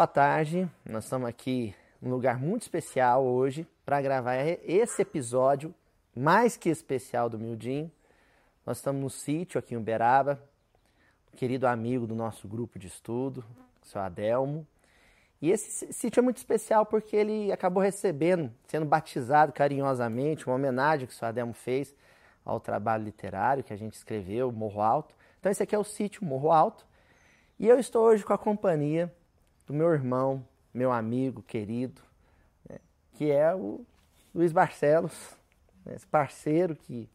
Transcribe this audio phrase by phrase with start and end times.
[0.00, 5.74] Boa tarde, nós estamos aqui num lugar muito especial hoje para gravar esse episódio
[6.16, 7.92] mais que especial do Mildinho.
[8.64, 10.42] Nós estamos no sítio aqui em Uberaba,
[11.30, 13.44] um querido amigo do nosso grupo de estudo,
[13.82, 14.66] o seu Adelmo.
[15.38, 21.06] E esse sítio é muito especial porque ele acabou recebendo, sendo batizado carinhosamente, uma homenagem
[21.06, 21.94] que o seu Adelmo fez
[22.42, 25.14] ao trabalho literário que a gente escreveu, Morro Alto.
[25.38, 26.86] Então esse aqui é o sítio Morro Alto.
[27.58, 29.14] E eu estou hoje com a companhia
[29.70, 32.02] do meu irmão, meu amigo querido,
[32.68, 32.78] né,
[33.12, 33.86] que é o
[34.34, 35.36] Luiz Barcelos,
[35.86, 37.08] né, esse parceiro que,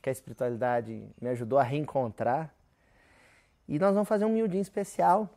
[0.00, 2.54] que a espiritualidade me ajudou a reencontrar.
[3.66, 5.28] E nós vamos fazer um miudinho especial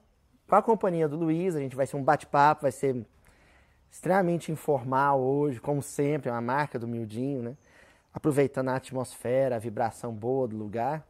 [0.47, 1.55] com a companhia do Luiz.
[1.55, 3.03] A gente vai ser um bate-papo, vai ser
[3.89, 7.57] extremamente informal hoje, como sempre, é uma marca do miudinho, né?
[8.13, 11.03] Aproveitando a atmosfera, a vibração boa do lugar.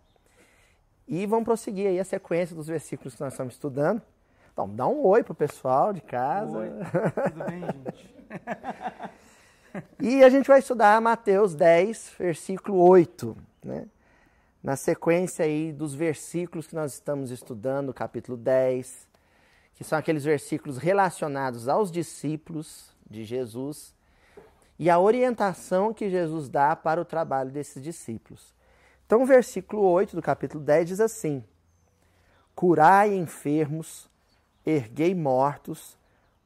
[1.06, 4.02] E vamos prosseguir aí a sequência dos versículos que nós estamos estudando.
[4.60, 6.58] Então, dá um oi pro pessoal de casa.
[6.58, 8.16] Oi, tudo bem, gente?
[10.02, 13.88] e a gente vai estudar Mateus 10, versículo 8, né?
[14.62, 19.08] Na sequência aí dos versículos que nós estamos estudando, capítulo 10,
[19.76, 23.96] que são aqueles versículos relacionados aos discípulos de Jesus
[24.78, 28.54] e a orientação que Jesus dá para o trabalho desses discípulos.
[29.06, 31.46] Então, o versículo 8 do capítulo 10 diz assim:
[32.54, 34.10] Curai enfermos,
[34.66, 35.98] erguei mortos,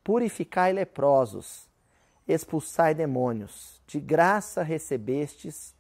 [0.04, 1.68] purificai leprosos,
[2.28, 5.76] expulsai demônios, de graça recebestes,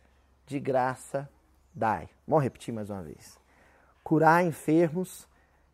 [0.45, 1.29] de graça
[1.73, 2.09] dai.
[2.27, 3.39] Vamos repetir mais uma vez.
[4.03, 5.27] Curai enfermos,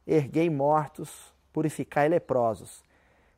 [0.06, 2.84] erguei mortos, purificai leprosos,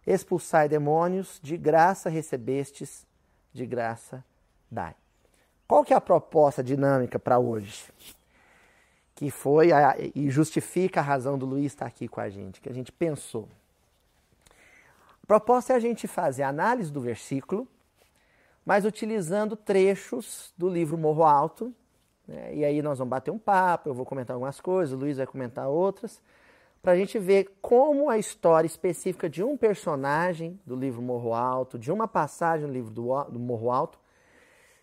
[0.06, 3.06] expulsai demônios, de graça recebestes,
[3.54, 4.24] de graça
[4.70, 4.96] dai.
[5.68, 7.86] Qual que é a proposta dinâmica para hoje?
[9.22, 12.68] Que foi a, e justifica a razão do Luiz estar aqui com a gente, que
[12.68, 13.48] a gente pensou.
[15.22, 17.68] A proposta é a gente fazer a análise do versículo,
[18.66, 21.72] mas utilizando trechos do livro Morro Alto.
[22.28, 22.56] Né?
[22.56, 25.28] E aí nós vamos bater um papo, eu vou comentar algumas coisas, o Luiz vai
[25.28, 26.20] comentar outras,
[26.82, 31.78] para a gente ver como a história específica de um personagem do livro Morro Alto,
[31.78, 34.00] de uma passagem do livro do, do Morro Alto,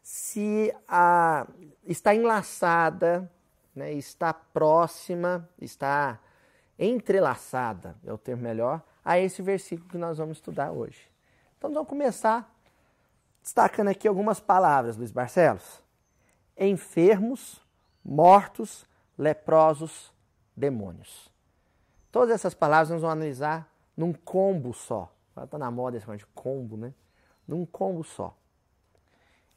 [0.00, 1.44] se a,
[1.84, 3.28] está enlaçada
[3.78, 6.18] né, está próxima, está
[6.78, 11.00] entrelaçada, é o termo melhor, a esse versículo que nós vamos estudar hoje.
[11.56, 12.54] Então, vamos começar
[13.42, 15.82] destacando aqui algumas palavras, Luiz Barcelos.
[16.56, 17.64] Enfermos,
[18.04, 18.84] mortos,
[19.16, 20.12] leprosos,
[20.56, 21.32] demônios.
[22.10, 25.12] Todas essas palavras nós vamos analisar num combo só.
[25.40, 26.92] Está na moda esse de combo, né?
[27.46, 28.36] Num combo só.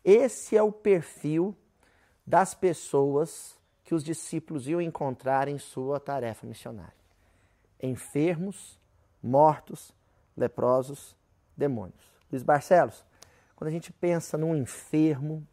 [0.03, 1.56] Esse é o perfil
[2.26, 3.59] das pessoas
[3.91, 6.96] que os discípulos iam encontrar em sua tarefa missionária:
[7.84, 8.79] enfermos,
[9.22, 9.94] mortos,
[10.38, 11.13] leprosos,
[11.57, 12.09] demônios.
[12.31, 13.03] Luiz Barcelos,
[13.53, 15.46] quando a gente pensa num enfermo,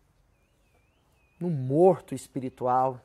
[1.40, 3.00] num morto espiritual,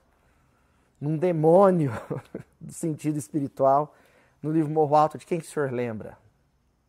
[1.01, 1.91] num demônio
[2.61, 3.95] do sentido espiritual,
[4.39, 6.15] no livro Morro Alto, de quem que o senhor lembra?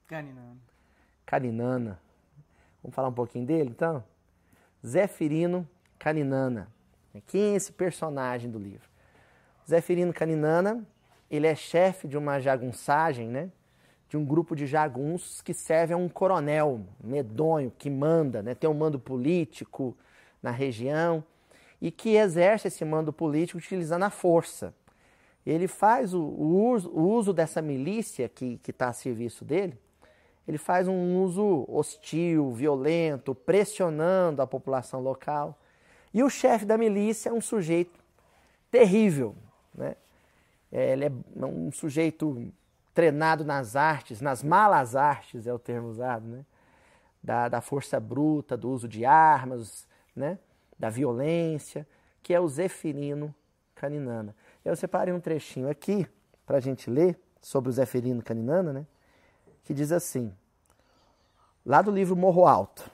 [0.07, 0.61] Caninana.
[1.25, 2.01] Caninana.
[2.83, 4.05] Vamos falar um pouquinho dele, então?
[4.87, 5.67] Zefirino
[5.99, 6.74] Caninana.
[7.21, 8.89] Quem é esse personagem do livro?
[9.69, 10.85] Zeferino Caninana,
[11.31, 13.51] ele é chefe de uma jagunçagem, né?
[14.09, 18.55] de um grupo de jagunços que serve a um coronel medonho que manda, né?
[18.55, 19.97] tem um mando político
[20.43, 21.25] na região
[21.81, 24.75] e que exerce esse mando político utilizando a força.
[25.47, 29.79] Ele faz o, o, uso, o uso, dessa milícia que está a serviço dele,
[30.47, 35.59] ele faz um uso hostil, violento, pressionando a população local
[36.15, 37.99] e o chefe da milícia é um sujeito
[38.71, 39.35] terrível.
[39.75, 39.97] Né?
[40.71, 41.13] É, ele é
[41.45, 42.53] um sujeito
[42.95, 46.45] treinado nas artes, nas malas artes é o termo usado, né?
[47.21, 50.39] da, da força bruta, do uso de armas, né?
[50.79, 51.85] da violência,
[52.23, 53.35] que é o Zefirino
[53.75, 54.37] Caninana.
[54.65, 56.07] Eu separei um trechinho aqui
[56.47, 58.87] para a gente ler sobre o Zefirino Caninana, né?
[59.65, 60.33] que diz assim,
[61.67, 62.89] lá do livro Morro Alto.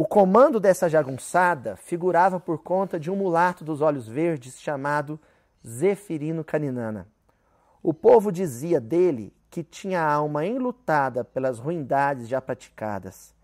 [0.00, 5.20] O comando dessa jagunçada figurava por conta de um mulato dos olhos verdes chamado
[5.62, 7.06] Zefirino Caninana.
[7.82, 13.34] O povo dizia dele que tinha a alma enlutada pelas ruindades já praticadas.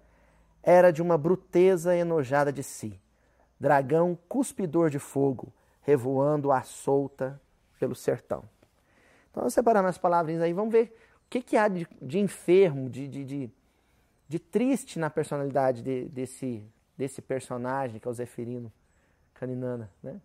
[0.63, 2.99] Era de uma bruteza enojada de si,
[3.61, 7.39] dragão cuspidor de fogo, revoando à solta
[7.79, 8.45] pelo sertão.
[9.31, 12.89] Então, vamos separar umas palavrinhas aí, vamos ver o que, que há de, de enfermo,
[12.89, 13.51] de, de, de
[14.29, 16.65] de triste na personalidade de, desse,
[16.97, 18.73] desse personagem, que é o Zeferino
[19.35, 19.91] Caninana.
[20.03, 20.21] Né?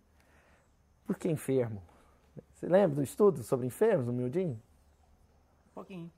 [1.06, 1.82] Por que enfermo?
[2.54, 4.60] Você lembra do estudo sobre enfermos, no Mildinho?
[5.70, 6.10] Um pouquinho.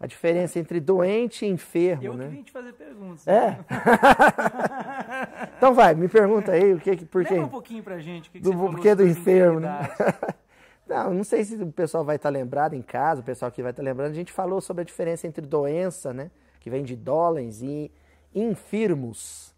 [0.00, 2.26] A diferença entre doente e enfermo, Eu né?
[2.26, 3.26] que vim te fazer perguntas.
[3.26, 3.58] É.
[5.58, 7.34] então vai, me pergunta aí o que por quê?
[7.34, 9.78] Lembra um pouquinho pra gente o que, que Do você porquê do enfermo, né?
[10.88, 13.72] Não, não sei se o pessoal vai estar lembrado em casa, o pessoal que vai
[13.72, 14.10] estar lembrando.
[14.10, 16.30] A gente falou sobre a diferença entre doença, né?
[16.60, 17.90] Que vem de dolens e
[18.34, 19.54] infirmos,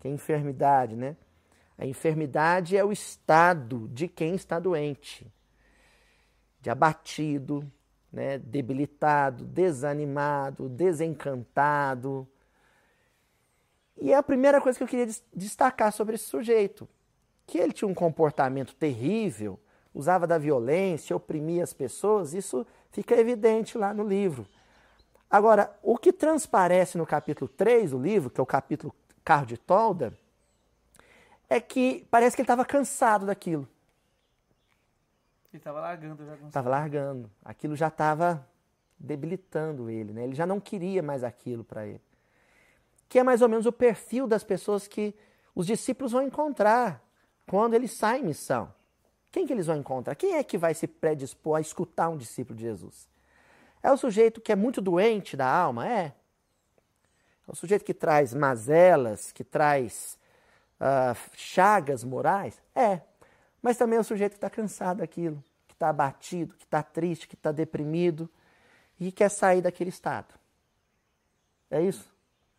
[0.00, 1.16] que é enfermidade, né?
[1.76, 5.26] A enfermidade é o estado de quem está doente,
[6.60, 7.70] de abatido,
[8.12, 8.38] né?
[8.38, 12.28] debilitado, desanimado, desencantado.
[14.00, 16.88] E é a primeira coisa que eu queria des- destacar sobre esse sujeito,
[17.46, 19.58] que ele tinha um comportamento terrível,
[19.92, 24.46] usava da violência, oprimia as pessoas, isso fica evidente lá no livro.
[25.34, 28.94] Agora, o que transparece no capítulo 3 do livro, que é o capítulo
[29.24, 30.16] Carro de Tolda,
[31.50, 33.68] é que parece que ele estava cansado daquilo.
[35.52, 37.28] Ele tava largando já Estava largando.
[37.44, 38.48] Aquilo já estava
[38.96, 40.22] debilitando ele, né?
[40.22, 42.00] Ele já não queria mais aquilo para ele.
[43.08, 45.16] Que é mais ou menos o perfil das pessoas que
[45.52, 47.02] os discípulos vão encontrar
[47.44, 48.72] quando eles saem em missão.
[49.32, 50.14] Quem que eles vão encontrar?
[50.14, 53.12] Quem é que vai se predispor a escutar um discípulo de Jesus?
[53.84, 55.86] É o sujeito que é muito doente da alma?
[55.86, 56.06] É.
[56.06, 60.18] É o sujeito que traz mazelas, que traz
[60.80, 62.62] ah, chagas morais?
[62.74, 63.02] É.
[63.60, 67.28] Mas também é o sujeito que está cansado daquilo, que está abatido, que está triste,
[67.28, 68.26] que está deprimido
[68.98, 70.32] e quer sair daquele estado.
[71.70, 72.10] É isso?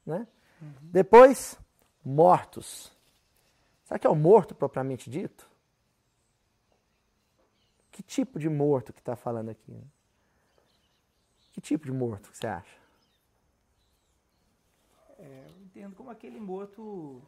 [0.05, 0.27] Né?
[0.79, 1.57] Depois,
[2.03, 2.91] mortos.
[3.89, 5.49] O que é o morto propriamente dito?
[7.91, 9.71] Que tipo de morto que está falando aqui?
[9.71, 9.81] né?
[11.55, 12.77] Que tipo de morto você acha?
[15.17, 17.21] É, eu entendo como aquele morto,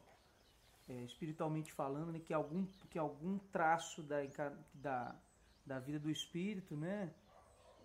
[0.89, 4.17] é, espiritualmente falando, né, que algum, que algum traço da,
[4.73, 5.15] da,
[5.65, 7.09] da vida do espírito né,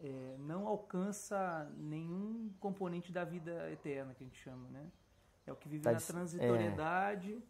[0.03, 4.69] é, não alcança nenhum componente da vida eterna, que a gente chama.
[4.71, 4.91] Né?
[5.47, 7.41] É o que vive Tá na des- transitoriedade.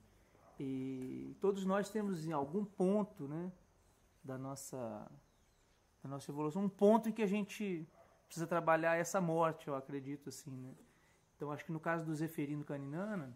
[0.60, 3.50] E todos nós temos em algum ponto né,
[4.22, 5.10] da, nossa,
[6.02, 7.88] da nossa evolução, um ponto em que a gente
[8.32, 10.70] precisa trabalhar essa morte, eu acredito assim, né?
[11.36, 13.30] Então acho que no caso do Zeferino Caninana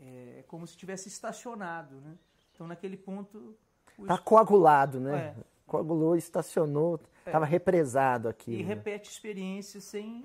[0.00, 2.14] é como se tivesse estacionado, né?
[2.54, 3.56] Então naquele ponto
[3.98, 5.34] Está es- coagulado, né?
[5.36, 5.44] É.
[5.66, 8.52] Coagulou, estacionou, estava represado aqui.
[8.52, 8.68] e né?
[8.68, 10.24] repete experiência sem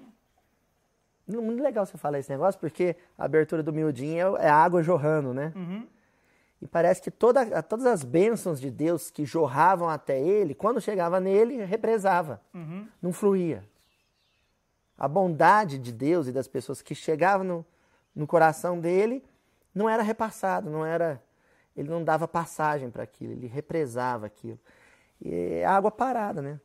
[1.25, 4.83] Muito legal você falar esse negócio, porque a abertura do miudinho é, é a água
[4.83, 5.51] jorrando, né?
[5.55, 5.87] Uhum.
[6.61, 11.19] E parece que toda, todas as bênçãos de Deus que jorravam até ele, quando chegava
[11.19, 12.87] nele, represava, Uhum.
[13.01, 13.63] não fluía.
[14.97, 17.65] A bondade de Deus e das pessoas que chegavam no,
[18.15, 19.23] no coração dele
[19.73, 21.19] não era repassado, não era,
[21.75, 24.59] ele não dava passagem para aquilo, ele represava aquilo.
[25.19, 26.59] E é água parada, né?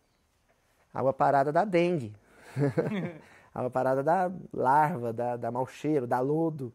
[0.92, 2.14] Água parada da dengue.
[3.54, 6.70] água parada da larva, da, da mau cheiro, da lodo,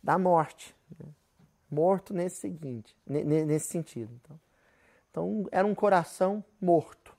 [0.00, 0.74] da morte.
[1.00, 1.06] né?
[1.74, 4.12] Morto nesse seguinte, ne- ne- nesse sentido.
[4.22, 4.40] Então,
[5.10, 7.12] então era um coração morto.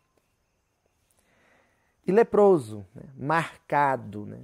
[2.08, 3.04] E leproso, né?
[3.18, 4.40] marcado, né?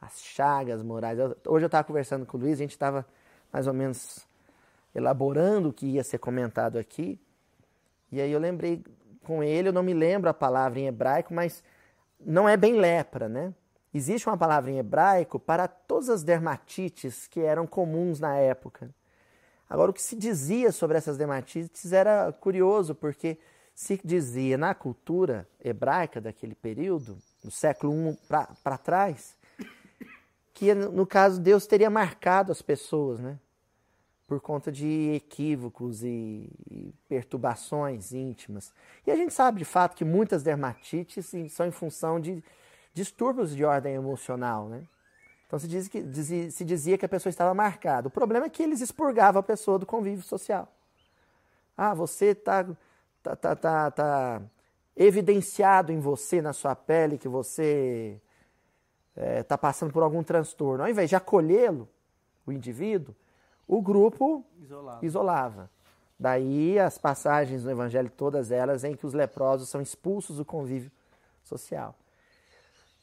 [0.00, 1.18] as chagas morais.
[1.46, 3.04] Hoje eu estava conversando com o Luiz, a gente estava
[3.52, 4.26] mais ou menos
[4.94, 7.20] elaborando o que ia ser comentado aqui.
[8.10, 8.82] E aí eu lembrei
[9.24, 11.62] com ele, eu não me lembro a palavra em hebraico, mas
[12.20, 13.52] não é bem lepra, né?
[13.92, 18.94] Existe uma palavra em hebraico para todas as dermatites que eram comuns na época.
[19.68, 23.38] Agora, o que se dizia sobre essas dermatites era curioso, porque
[23.74, 28.18] se dizia na cultura hebraica daquele período, do século I
[28.62, 29.36] para trás,
[30.52, 33.38] que no caso Deus teria marcado as pessoas, né?
[34.26, 38.72] Por conta de equívocos e, e perturbações íntimas.
[39.06, 42.42] E a gente sabe de fato que muitas dermatites são em função de
[42.98, 44.82] distúrbios de ordem emocional, né?
[45.46, 48.08] Então se, diz que, dizia, se dizia que a pessoa estava marcada.
[48.08, 50.68] O problema é que eles expurgavam a pessoa do convívio social.
[51.76, 52.66] Ah, você está
[53.22, 54.42] tá, tá, tá, tá
[54.94, 58.20] evidenciado em você, na sua pele, que você
[59.16, 60.82] está passando por algum transtorno.
[60.82, 61.88] Ao invés de acolhê-lo,
[62.44, 63.14] o indivíduo,
[63.66, 65.06] o grupo isolado.
[65.06, 65.70] isolava.
[66.18, 70.90] Daí as passagens no Evangelho, todas elas, em que os leprosos são expulsos do convívio
[71.44, 71.94] social.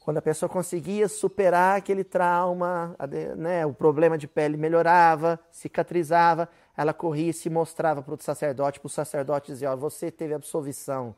[0.06, 2.96] Quando a pessoa conseguia superar aquele trauma,
[3.36, 6.48] né, o problema de pele melhorava, cicatrizava,
[6.78, 10.36] ela corria e se mostrava para o sacerdote, para o sacerdote dizia, ó, você teve
[10.36, 11.16] absolvição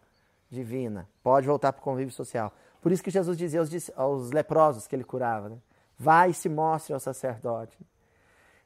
[0.49, 2.53] divina, pode voltar para o convívio social.
[2.81, 5.57] Por isso que Jesus dizia aos, aos leprosos que ele curava, né?
[5.99, 7.77] vai e se mostre ao sacerdote.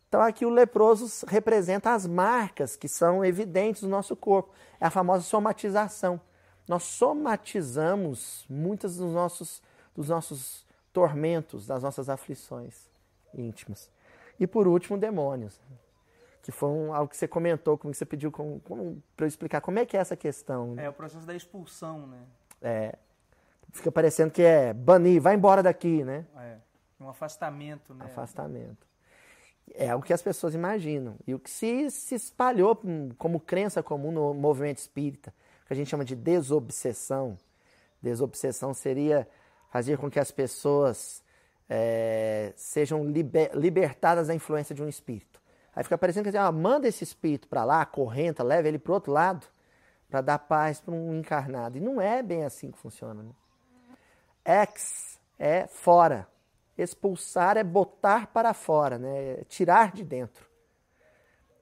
[0.07, 4.53] Então aqui o leproso representa as marcas que são evidentes no nosso corpo.
[4.79, 6.21] É a famosa somatização.
[6.67, 9.63] nós somatizamos muitos dos nossos,
[9.95, 12.89] dos nossos tormentos, das nossas aflições
[13.33, 13.89] íntimas.
[14.39, 15.59] E por último, demônios,
[16.41, 19.85] que foi um, algo que você comentou, como você pediu para eu explicar como é
[19.85, 20.73] que é essa questão.
[20.73, 20.85] Né?
[20.85, 22.19] É o processo da expulsão, né?
[22.61, 22.97] É,
[23.71, 26.25] fica parecendo que é banir, vai embora daqui, né?
[26.37, 26.57] É,
[26.99, 28.05] um afastamento, né?
[28.05, 28.87] Afastamento.
[29.73, 31.15] É o que as pessoas imaginam.
[31.25, 32.79] E o que se, se espalhou
[33.17, 35.33] como crença comum no movimento espírita,
[35.65, 37.37] que a gente chama de desobsessão.
[38.01, 39.27] Desobsessão seria
[39.71, 41.23] fazer com que as pessoas
[41.67, 45.41] é, sejam liber, libertadas da influência de um espírito.
[45.73, 49.13] Aí fica parecendo que ah, manda esse espírito para lá, correnta, leva ele para outro
[49.13, 49.47] lado,
[50.09, 51.77] para dar paz para um encarnado.
[51.77, 53.23] E não é bem assim que funciona.
[53.23, 53.31] Né?
[54.63, 56.27] Ex é fora.
[56.77, 59.39] Expulsar é botar para fora, né?
[59.39, 60.45] É tirar de dentro.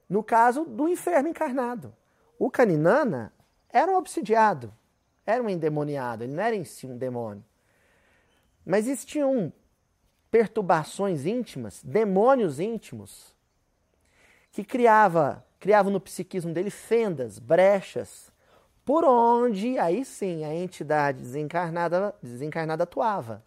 [0.09, 1.95] No caso do inferno encarnado.
[2.39, 3.31] O Caninana
[3.69, 4.73] era um obsidiado,
[5.25, 7.43] era um endemoniado, ele não era em si um demônio.
[8.69, 9.51] Mas existiam
[10.29, 13.35] perturbações íntimas, demônios íntimos,
[14.51, 18.31] que criava, criavam no psiquismo dele fendas, brechas,
[18.85, 23.43] por onde aí sim a entidade desencarnada, desencarnada atuava.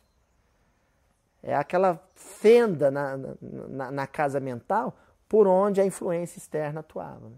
[1.40, 4.98] É aquela fenda na, na, na casa mental
[5.28, 7.28] por onde a influência externa atuava.
[7.28, 7.36] Né?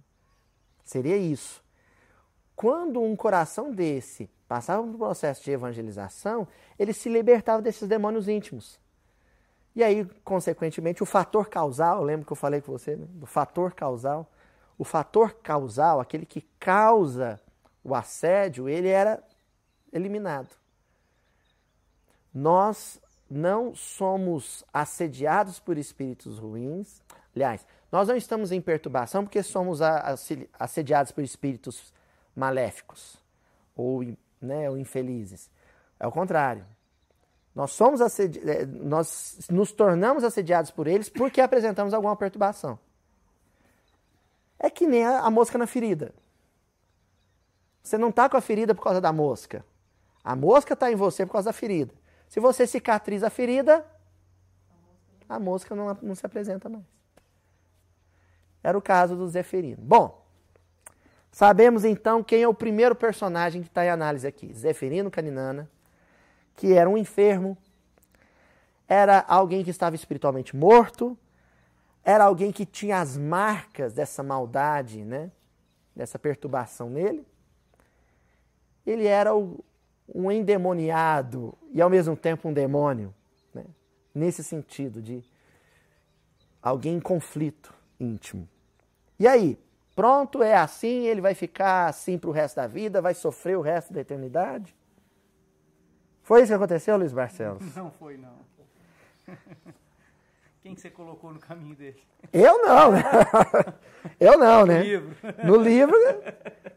[0.83, 1.63] Seria isso.
[2.57, 6.47] Quando um coração desse passava por um processo de evangelização,
[6.79, 8.79] ele se libertava desses demônios íntimos.
[9.75, 13.07] E aí, consequentemente, o fator causal, lembra que eu falei com você, né?
[13.11, 14.31] do fator causal.
[14.79, 17.41] O fator causal, aquele que causa
[17.83, 19.23] o assédio, ele era
[19.93, 20.55] eliminado.
[22.33, 27.01] Nós não somos assediados por espíritos ruins.
[27.35, 29.81] Aliás, nós não estamos em perturbação porque somos
[30.59, 31.93] assediados por espíritos
[32.35, 33.17] maléficos
[33.77, 34.05] ou,
[34.45, 35.51] né, ou infelizes.
[35.99, 36.65] É o contrário.
[37.55, 38.41] Nós somos assedi...
[38.49, 42.79] É, nós nos tornamos assediados por eles porque apresentamos alguma perturbação.
[44.59, 46.15] É que nem a, mosca na ferida.
[47.83, 49.65] Você não está com a ferida por causa da mosca.
[50.23, 51.93] A mosca está em você por causa da ferida.
[52.29, 53.87] Se você cicatriza a ferida,
[55.29, 56.85] a mosca não, não se apresenta mais.
[58.63, 59.83] Era o caso do Zeferino.
[59.83, 60.24] Bom,
[61.35, 64.55] sabemos então quem é o primeiro personagem que está em análise aqui.
[64.55, 65.69] Zeferino Caninana
[66.57, 67.57] que era um enfermo,
[68.87, 71.17] era alguém que estava espiritualmente morto,
[72.05, 75.31] era alguém que tinha as marcas dessa maldade, né?
[75.97, 77.27] dessa perturbação nele.
[78.87, 79.65] Ele era o,
[80.09, 83.13] um endemoniado e ao mesmo tempo um demônio,
[83.55, 83.65] né?
[84.15, 85.25] nesse sentido de
[86.63, 88.47] alguém em conflito íntimo.
[89.19, 89.59] E aí,
[89.95, 93.61] pronto, é assim, ele vai ficar assim para o resto da vida, vai sofrer o
[93.61, 94.75] resto da eternidade?
[96.23, 97.63] Foi isso que aconteceu, Luiz Barcelos?
[97.77, 98.35] Não foi, não.
[100.63, 102.01] Quem que você colocou no caminho dele?
[102.33, 103.03] Eu não, né?
[104.19, 104.79] Eu não, no né?
[104.79, 105.17] No livro.
[105.45, 105.97] No livro,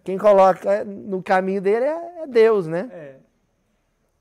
[0.03, 2.89] quem coloca no caminho dele é, é Deus, né?
[2.91, 3.15] É.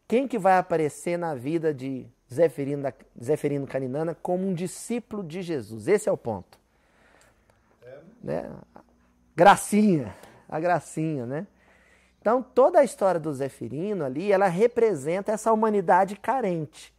[0.06, 5.42] Quem que vai aparecer na vida de Zeferino, da, Zeferino Caninana como um discípulo de
[5.42, 5.88] Jesus?
[5.88, 6.58] Esse é o ponto.
[7.84, 7.98] É.
[8.22, 8.50] Né?
[9.36, 10.16] Gracinha,
[10.48, 11.46] a gracinha, né?
[12.20, 16.92] Então, toda a história do Zeferino ali, ela representa essa humanidade carente.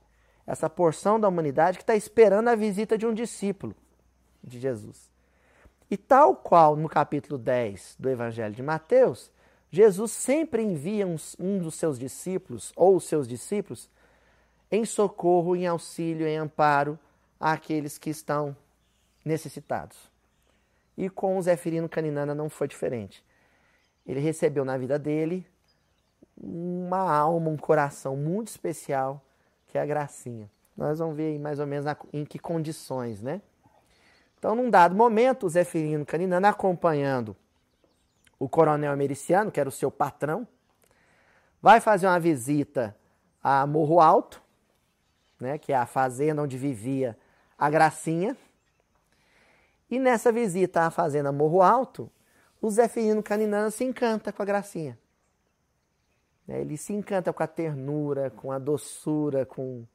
[0.46, 3.76] Essa porção da humanidade que está esperando a visita de um discípulo
[4.42, 5.12] de Jesus.
[5.90, 9.32] E tal qual no capítulo 10 do Evangelho de Mateus,
[9.70, 13.90] Jesus sempre envia um, dos seus discípulos, ou os seus discípulos,
[14.72, 16.98] em socorro, em auxílio, em amparo
[17.40, 18.56] àqueles que estão
[19.26, 19.98] necessitados.
[20.98, 23.24] E com o Zeferino Caninana não foi diferente
[24.08, 25.46] ele recebeu na vida dele
[26.38, 29.22] uma alma, um coração muito especial,
[29.68, 30.50] que é a gracinha.
[30.78, 33.42] Nós vamos ver aí mais ou menos em que condições, né?
[34.38, 37.36] Então, num dado momento, o Zeferino Caninano, acompanhando
[38.40, 40.48] o coronel americiano, que era o seu patrão,
[41.60, 42.96] vai fazer uma visita
[43.44, 44.42] a Morro Alto,
[45.40, 47.18] né, que é a fazenda onde vivia
[47.58, 48.38] a Gracinha.
[49.90, 52.12] E nessa visita à fazenda Morro Alto,
[52.62, 54.98] o Zeferino Caninã se encanta com a gracinha.
[56.48, 59.86] Né, ele se encanta com a ternura, com a doçura, com,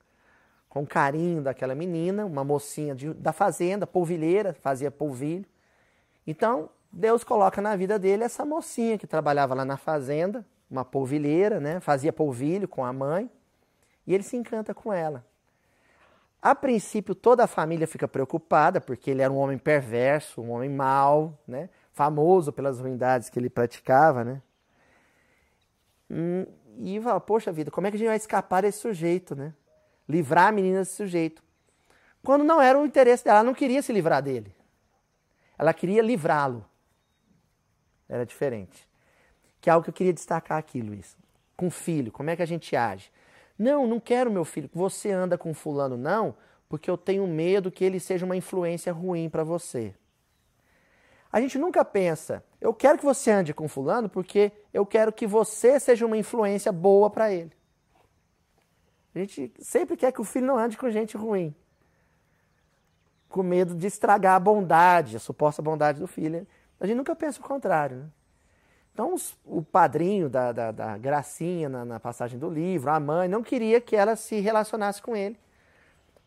[0.69, 5.47] com o carinho daquela menina, uma mocinha de, da fazenda, polvilheira, fazia polvilho.
[6.27, 11.61] Então, Deus coloca na vida dele essa mocinha que trabalhava lá na fazenda, uma polvilheira,
[11.61, 11.81] né?
[11.81, 13.31] fazia polvilho com a mãe,
[14.07, 15.25] e ele se encanta com ela.
[16.43, 20.69] A princípio, toda a família fica preocupada, porque ele era um homem perverso, um homem
[20.69, 21.71] mau, né?
[21.93, 24.43] famoso pelas ruindades que ele praticava, né?
[26.11, 26.47] Hum,
[26.79, 29.55] e fala, poxa vida, como é que a gente vai escapar desse sujeito, né?
[30.09, 31.43] Livrar a menina desse sujeito.
[32.23, 34.55] Quando não era o interesse dela, ela não queria se livrar dele.
[35.59, 36.65] Ela queria livrá-lo.
[38.09, 38.89] Era diferente.
[39.61, 41.17] Que é algo que eu queria destacar aqui, Luiz.
[41.57, 43.11] Com filho, como é que a gente age?
[43.63, 46.35] Não, não quero meu filho que você anda com fulano, não,
[46.69, 49.95] porque eu tenho medo que ele seja uma influência ruim para você.
[51.33, 55.29] A gente nunca pensa, eu quero que você ande com fulano porque eu quero que
[55.29, 57.53] você seja uma influência boa para ele.
[59.15, 61.55] A gente sempre quer que o filho não ande com gente ruim.
[63.29, 66.45] Com medo de estragar a bondade, a suposta bondade do filho.
[66.81, 67.99] A gente nunca pensa o contrário.
[67.99, 68.07] Né?
[68.93, 73.27] Então, os, o padrinho da, da, da Gracinha, na, na, passagem do livro, a mãe,
[73.27, 75.39] não queria que ela se relacionasse com ele,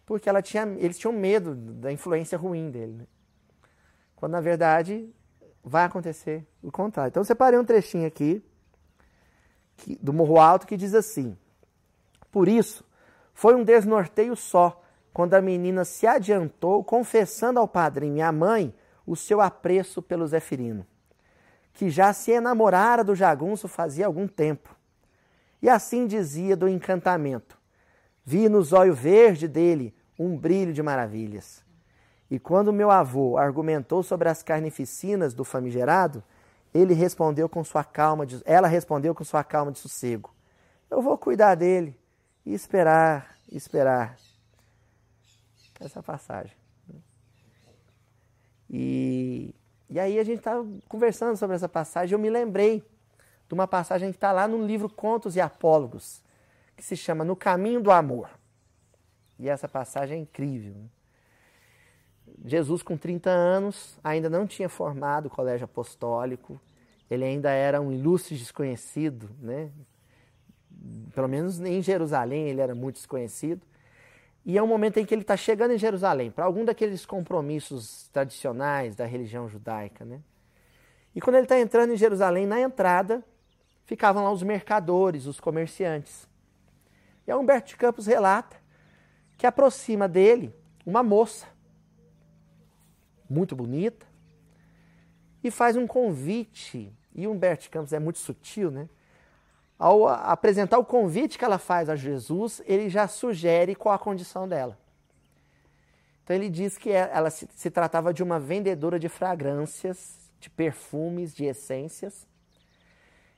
[0.06, 2.94] porque ela tinha, eles tinham medo da influência ruim dele.
[2.94, 3.08] Né?
[4.16, 5.08] Quando, na verdade,
[5.64, 7.10] vai acontecer o contrário.
[7.10, 8.44] Então, eu separei um trechinho aqui
[9.78, 11.38] que, do Morro Alto que diz assim:
[12.32, 12.84] Por isso,
[13.32, 14.82] foi um desnorteio só
[15.14, 18.74] quando a menina se adiantou, confessando ao padrinho e à mãe
[19.06, 20.86] o seu apreço pelo Zefirino
[21.76, 24.76] que já se enamorara do jagunço fazia algum tempo.
[25.62, 27.58] E assim dizia do encantamento.
[28.24, 31.64] Vi nos olhos verde dele um brilho de maravilhas.
[32.32, 36.24] E quando meu avô argumentou sobre as carnificinas do famigerado,
[36.74, 40.34] ele respondeu com sua calma, de, ela respondeu com sua calma de sossego.
[40.90, 42.00] Eu vou cuidar dele
[42.46, 44.18] e esperar, esperar.
[45.80, 46.56] Essa passagem.
[48.70, 49.54] E
[49.90, 52.84] e aí a gente estava conversando sobre essa passagem, eu me lembrei
[53.48, 56.24] de uma passagem que está lá no livro Contos e Apólogos,
[56.76, 58.30] que se chama No Caminho do Amor.
[59.40, 60.74] E essa passagem é incrível.
[60.74, 60.86] Né?
[62.46, 66.60] Jesus, com 30 anos, ainda não tinha formado o colégio apostólico,
[67.10, 69.70] ele ainda era um ilustre desconhecido, né?
[71.14, 73.62] pelo menos em Jerusalém ele era muito desconhecido.
[74.46, 78.08] E é um momento em que ele está chegando em Jerusalém, para algum daqueles compromissos
[78.10, 80.06] tradicionais da religião judaica.
[80.06, 80.22] Né?
[81.16, 83.24] E quando ele está entrando em Jerusalém, na entrada,
[83.86, 86.28] ficavam lá os mercadores, os comerciantes.
[87.26, 88.56] E a Humberto de Campos relata
[89.38, 90.54] que aproxima dele
[90.86, 91.48] uma moça,
[93.28, 94.06] muito bonita,
[95.44, 96.94] e faz um convite.
[97.16, 98.88] E Humberto de Campos é muito sutil, né?
[99.78, 104.48] Ao apresentar o convite que ela faz a Jesus, ele já sugere qual a condição
[104.48, 104.78] dela.
[106.24, 110.50] Então ele diz que é, ela se, se tratava de uma vendedora de fragrâncias, de
[110.50, 112.26] perfumes, de essências.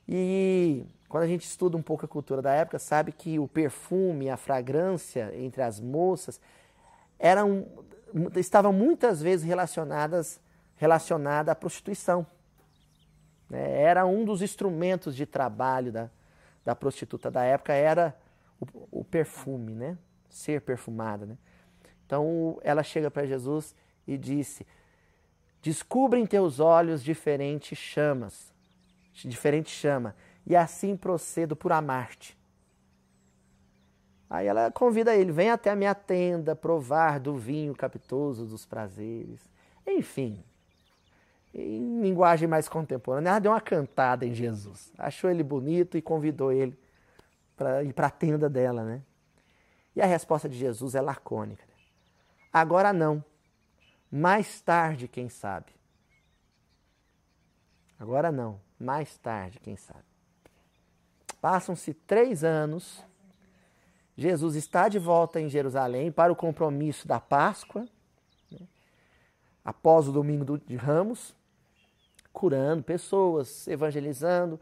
[0.08, 4.30] E quando a gente estuda um pouco a cultura da época, sabe que o perfume,
[4.30, 6.40] a fragrância entre as moças
[7.20, 7.68] eram
[8.36, 10.40] estavam muitas vezes relacionadas
[10.78, 12.26] relacionada à prostituição.
[13.50, 13.82] Né?
[13.82, 16.10] Era um dos instrumentos de trabalho da,
[16.68, 18.14] da prostituta da época era
[18.60, 19.98] o, o perfume, né?
[20.30, 21.38] Ser perfumada, né?
[22.06, 23.74] Então ela chega para Jesus
[24.06, 24.68] e disse:
[25.62, 28.54] Descubra em teus olhos diferentes chamas,
[29.14, 30.14] diferente chama,
[30.46, 32.38] e assim procedo por amar-te.
[34.30, 39.40] Aí ela convida ele: vem até a minha tenda provar do vinho capitoso dos prazeres.
[39.88, 40.44] Enfim,
[41.58, 44.94] em linguagem mais contemporânea, ela deu uma cantada em Jesus.
[44.96, 46.78] Achou ele bonito e convidou ele
[47.56, 49.02] para ir para a tenda dela, né?
[49.96, 51.64] E a resposta de Jesus é lacônica.
[52.54, 53.24] Agora não.
[54.12, 55.74] Mais tarde, quem sabe.
[58.00, 58.62] Agora não.
[58.80, 60.06] Mais tarde, quem sabe.
[61.42, 63.04] Passam-se três anos.
[64.16, 67.88] Jesus está de volta em Jerusalém para o compromisso da Páscoa,
[68.52, 68.68] né?
[69.66, 71.36] após o domingo de Ramos
[72.38, 74.60] curando pessoas, evangelizando,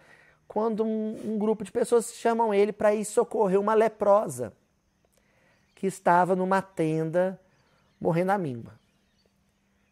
[0.48, 4.54] quando um, um grupo de pessoas chamam ele para ir socorrer uma leprosa
[5.76, 7.38] que estava numa tenda
[8.00, 8.80] morrendo à míngua.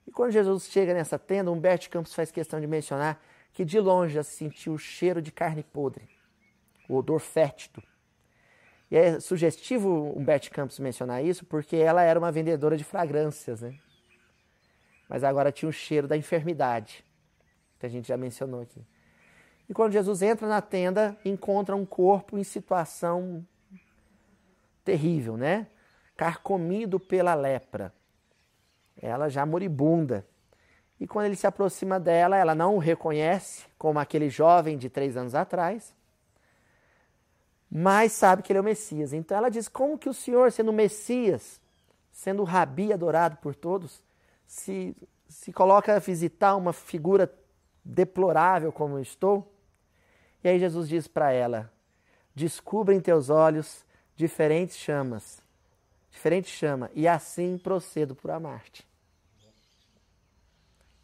[0.08, 4.14] E quando Jesus chega nessa tenda, Humberto Campos faz questão de mencionar que de longe
[4.14, 6.08] já se sentiu o cheiro de carne podre,
[6.88, 7.84] o odor fétido.
[8.90, 13.78] E é sugestivo Humberto Campos mencionar isso porque ela era uma vendedora de fragrâncias, né?
[15.10, 17.04] Mas agora tinha o cheiro da enfermidade
[17.84, 18.82] que a gente já mencionou aqui.
[19.68, 23.46] E quando Jesus entra na tenda, encontra um corpo em situação
[24.86, 25.68] terrível, né?
[26.16, 27.94] Carcomido pela lepra.
[28.96, 30.26] Ela já moribunda.
[30.98, 35.18] E quando ele se aproxima dela, ela não o reconhece como aquele jovem de três
[35.18, 35.94] anos atrás,
[37.70, 39.12] mas sabe que ele é o Messias.
[39.12, 41.60] Então ela diz: Como que o Senhor, sendo Messias,
[42.14, 44.02] sendo o rabi adorado por todos,
[44.48, 44.96] se,
[45.28, 47.30] se coloca a visitar uma figura
[47.84, 49.52] deplorável como estou.
[50.44, 51.72] E aí Jesus diz para ela:
[52.36, 55.42] Descubra em teus olhos diferentes chamas,
[56.10, 58.88] diferente chama, e assim procedo por amar-te.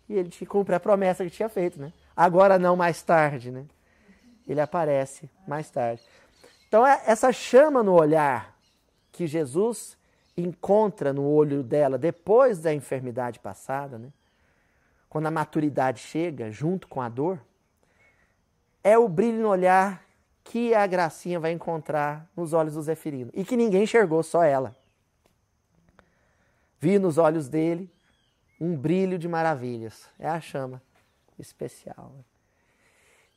[0.08, 1.94] E ele te cumpre a promessa que tinha feito, né?
[2.16, 3.66] Agora não, mais tarde, né?
[4.48, 6.02] Ele aparece mais tarde.
[6.68, 8.58] Então, é essa chama no olhar
[9.12, 9.98] que Jesus
[10.36, 14.12] encontra no olho dela depois da enfermidade passada, né?
[15.10, 17.42] Quando a maturidade chega junto com a dor,
[18.84, 20.06] é o brilho no olhar
[20.44, 24.76] que a gracinha vai encontrar nos olhos do Zefirino e que ninguém enxergou, só ela.
[26.80, 27.92] Vi nos olhos dele
[28.60, 30.08] um brilho de maravilhas.
[30.18, 30.82] É a chama
[31.38, 32.14] especial.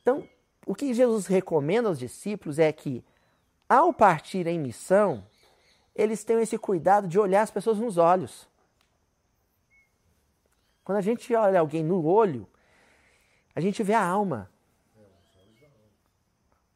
[0.01, 0.27] Então,
[0.65, 3.03] o que Jesus recomenda aos discípulos é que,
[3.67, 5.23] ao partir em missão,
[5.95, 8.47] eles tenham esse cuidado de olhar as pessoas nos olhos.
[10.83, 12.47] Quando a gente olha alguém no olho,
[13.55, 14.49] a gente vê a alma.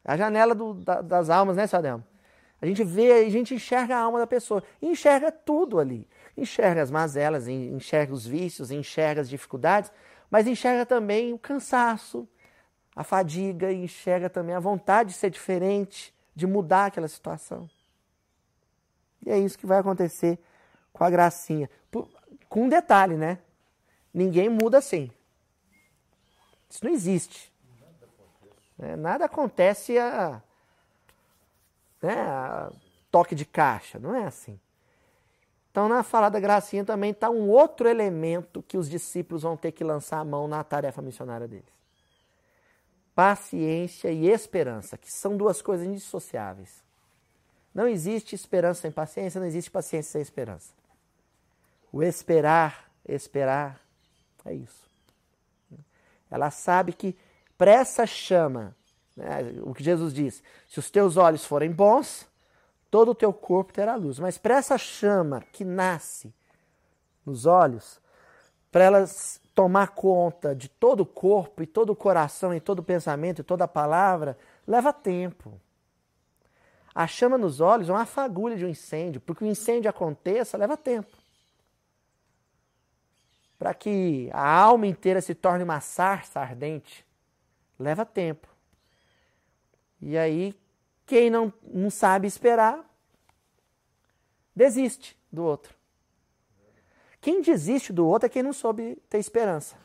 [0.04, 2.02] A janela do, da, das almas, né, Sadel?
[2.60, 4.62] A gente vê, a gente enxerga a alma da pessoa.
[4.80, 6.08] Enxerga tudo ali.
[6.36, 9.92] Enxerga as mazelas, enxerga os vícios, enxerga as dificuldades,
[10.30, 12.28] mas enxerga também o cansaço,
[12.94, 17.68] a fadiga, enxerga também a vontade de ser diferente, de mudar aquela situação.
[19.24, 20.38] E é isso que vai acontecer
[20.92, 21.68] com a gracinha.
[22.48, 23.38] Com um detalhe, né?
[24.12, 25.10] Ninguém muda assim.
[26.68, 27.52] Isso não existe.
[28.78, 30.42] É, nada acontece a,
[32.00, 32.70] né, a
[33.10, 33.98] toque de caixa.
[33.98, 34.58] Não é assim.
[35.70, 39.72] Então, na fala da gracinha também está um outro elemento que os discípulos vão ter
[39.72, 41.78] que lançar a mão na tarefa missionária deles.
[43.14, 46.82] Paciência e esperança, que são duas coisas indissociáveis.
[47.74, 50.72] Não existe esperança sem paciência, não existe paciência sem esperança.
[51.92, 53.80] O esperar, esperar,
[54.44, 54.88] é isso.
[56.30, 57.16] Ela sabe que
[57.56, 58.76] para essa chama,
[59.16, 62.26] né, o que Jesus diz, se os teus olhos forem bons,
[62.90, 64.18] todo o teu corpo terá luz.
[64.18, 66.32] Mas para essa chama que nasce
[67.24, 68.00] nos olhos,
[68.70, 72.84] para elas tomar conta de todo o corpo e todo o coração e todo o
[72.84, 75.60] pensamento e toda a palavra, leva tempo.
[76.94, 80.76] A chama nos olhos é uma fagulha de um incêndio, porque o incêndio aconteça leva
[80.76, 81.17] tempo
[83.58, 87.04] para que a alma inteira se torne uma sarça ardente,
[87.78, 88.46] leva tempo.
[90.00, 90.54] E aí,
[91.04, 92.88] quem não, não sabe esperar,
[94.54, 95.76] desiste do outro.
[97.20, 99.76] Quem desiste do outro é quem não soube ter esperança.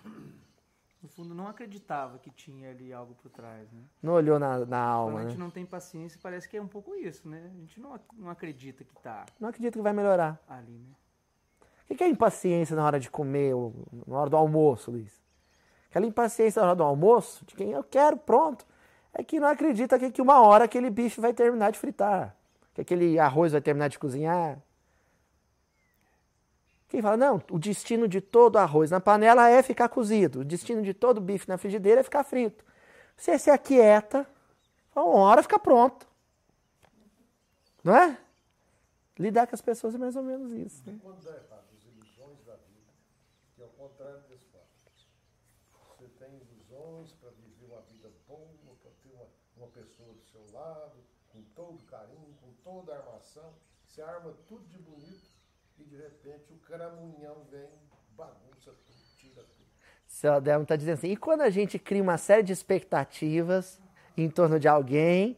[1.01, 3.83] No fundo, não acreditava que tinha ali algo por trás, né?
[4.01, 5.13] Não olhou na, na alma.
[5.13, 5.43] Quando a gente né?
[5.43, 7.51] não tem paciência, parece que é um pouco isso, né?
[7.53, 10.41] A gente não, não acredita que está Não acredita que vai melhorar.
[10.47, 10.95] ali, né?
[11.93, 13.53] O que é impaciência na hora de comer,
[14.07, 15.21] na hora do almoço, Luiz?
[15.91, 18.65] Aquela impaciência na hora do almoço, de quem eu quero, pronto,
[19.13, 22.35] é que não acredita que, que uma hora aquele bife vai terminar de fritar,
[22.73, 24.59] que aquele arroz vai terminar de cozinhar.
[26.89, 30.81] Quem fala, não, o destino de todo arroz na panela é ficar cozido, o destino
[30.81, 32.65] de todo bife na frigideira é ficar frito.
[33.15, 34.27] Você se aquieta,
[34.95, 36.07] uma hora fica pronto.
[37.83, 38.17] Não é?
[39.17, 40.81] Lidar com as pessoas é mais ou menos isso.
[40.87, 40.97] Né?
[41.01, 42.91] Quando dá errado, as ilusões da vida,
[43.55, 44.63] que é o contrário fato.
[45.97, 50.45] Você tem ilusões para viver uma vida boa, para ter uma, uma pessoa do seu
[50.53, 50.95] lado,
[51.29, 53.53] com todo carinho, com toda a armação.
[53.85, 55.29] Você arma tudo de bonito
[55.77, 57.69] e de repente o caramunhão vem,
[58.15, 59.67] bagunça tudo, tira tudo.
[60.07, 63.81] Seu Adelmo está dizendo assim, e quando a gente cria uma série de expectativas
[64.15, 65.37] em torno de alguém,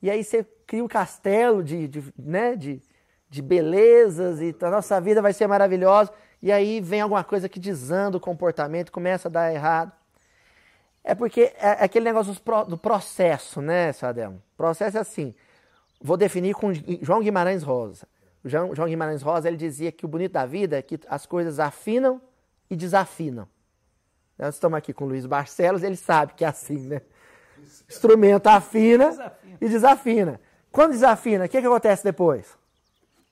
[0.00, 2.80] e aí você cria um castelo de, de, né, de,
[3.28, 7.58] de belezas e a nossa vida vai ser maravilhosa, e aí vem alguma coisa que
[7.58, 9.92] desanda o comportamento, começa a dar errado.
[11.02, 12.34] É porque é aquele negócio
[12.66, 14.32] do processo, né, Sadel?
[14.32, 15.34] O processo é assim.
[16.00, 18.06] Vou definir com João Guimarães Rosa.
[18.44, 21.58] João, João Guimarães Rosa ele dizia que o bonito da vida é que as coisas
[21.58, 22.20] afinam
[22.70, 23.48] e desafinam.
[24.38, 27.00] Nós estamos aqui com o Luiz Barcelos, ele sabe que é assim, né?
[27.88, 29.58] Instrumento afina desafina.
[29.60, 30.40] e desafina.
[30.70, 32.46] Quando desafina, o que, que acontece depois?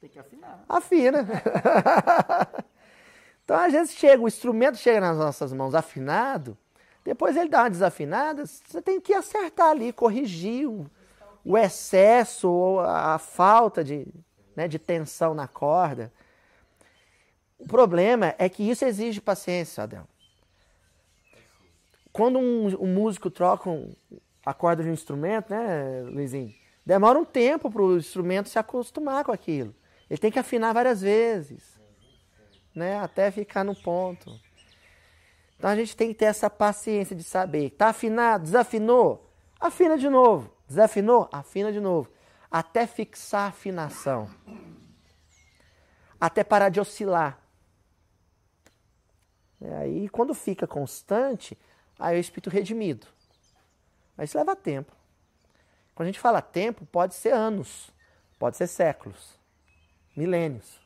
[0.00, 0.64] Tem que afinar.
[0.68, 1.26] Afina.
[3.44, 6.56] então, às vezes, chega, o instrumento chega nas nossas mãos afinado,
[7.04, 10.90] depois ele dá uma desafinada, você tem que acertar ali, corrigir o,
[11.44, 14.06] o excesso ou a, falta de,
[14.56, 16.10] né, de tensão na corda.
[17.58, 20.08] O problema é que isso exige paciência, Adel.
[22.10, 23.94] Quando um, um músico troca um,
[24.46, 26.54] a corda de um instrumento, né, Luizinho?
[26.86, 29.74] Demora um tempo para o instrumento se acostumar com aquilo.
[30.08, 31.73] Ele tem que afinar várias vezes,
[32.74, 34.40] né, até ficar no ponto.
[35.56, 37.66] Então a gente tem que ter essa paciência de saber.
[37.66, 38.44] Está afinado?
[38.44, 39.30] Desafinou?
[39.58, 40.52] Afina de novo.
[40.66, 41.28] Desafinou?
[41.32, 42.10] Afina de novo.
[42.50, 44.28] Até fixar a afinação.
[46.20, 47.38] Até parar de oscilar.
[49.60, 51.56] É, aí, quando fica constante,
[51.98, 53.06] aí é o espírito redimido.
[54.16, 54.92] Mas isso leva tempo.
[55.94, 57.90] Quando a gente fala tempo, pode ser anos,
[58.38, 59.38] pode ser séculos,
[60.16, 60.83] milênios.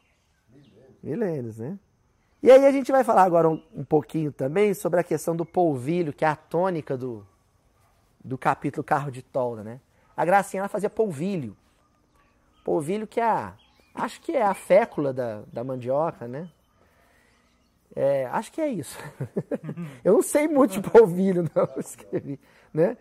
[1.03, 1.79] Milênios, né?
[2.43, 5.45] E aí a gente vai falar agora um, um, pouquinho também sobre a questão do
[5.45, 7.27] polvilho, que é a tônica do,
[8.25, 9.81] do capítulo Carro de Tolda, né?
[10.17, 11.57] A Gracinha ela fazia polvilho.
[12.65, 13.55] Polvilho que é a,
[13.95, 16.49] acho que é a fécula da, da mandioca, né?
[17.97, 18.97] É, acho que é isso.
[20.05, 22.39] Eu não sei muito de polvilho, não, escrevi,
[22.73, 22.97] né?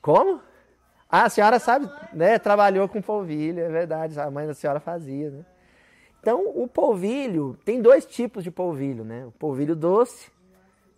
[0.00, 0.40] Como?
[1.08, 2.38] Ah, a senhora sabe, né?
[2.38, 4.18] Trabalhou com polvilho, é verdade.
[4.20, 5.44] A mãe da senhora fazia, né?
[6.20, 9.24] Então, o polvilho tem dois tipos de polvilho, né?
[9.26, 10.30] O polvilho doce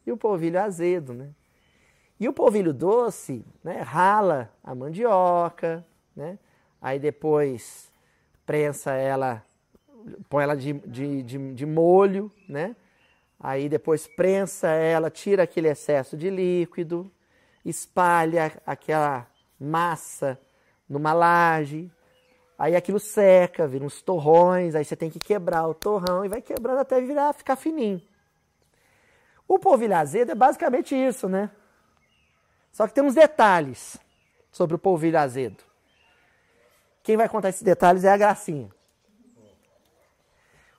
[0.04, 1.30] e o polvilho azedo, né?
[2.18, 6.38] E o polvilho doce, né, rala a mandioca, né?
[6.80, 7.90] Aí depois
[8.44, 9.44] prensa ela,
[10.28, 12.76] põe ela de, de, de, de molho, né?
[13.38, 17.11] Aí depois prensa ela, tira aquele excesso de líquido,
[17.64, 19.26] espalha aquela
[19.58, 20.38] massa
[20.88, 21.90] numa laje,
[22.58, 26.40] aí aquilo seca, vira uns torrões, aí você tem que quebrar o torrão e vai
[26.40, 28.00] quebrando até virar, ficar fininho.
[29.46, 31.50] O polvilho azedo é basicamente isso, né?
[32.72, 33.98] Só que tem uns detalhes
[34.50, 35.62] sobre o polvilho azedo.
[37.02, 38.70] Quem vai contar esses detalhes é a Gracinha.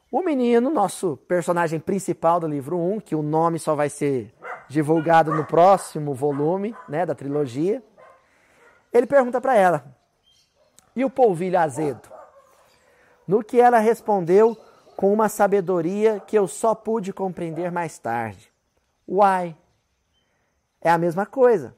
[0.09, 4.33] O menino, nosso personagem principal do livro 1, que o nome só vai ser
[4.69, 7.83] divulgado no próximo volume né, da trilogia,
[8.91, 9.83] ele pergunta para ela:
[10.95, 12.11] E o polvilho azedo?
[13.27, 14.57] No que ela respondeu
[14.95, 18.51] com uma sabedoria que eu só pude compreender mais tarde.
[19.07, 19.55] Uai,
[20.81, 21.75] é a mesma coisa,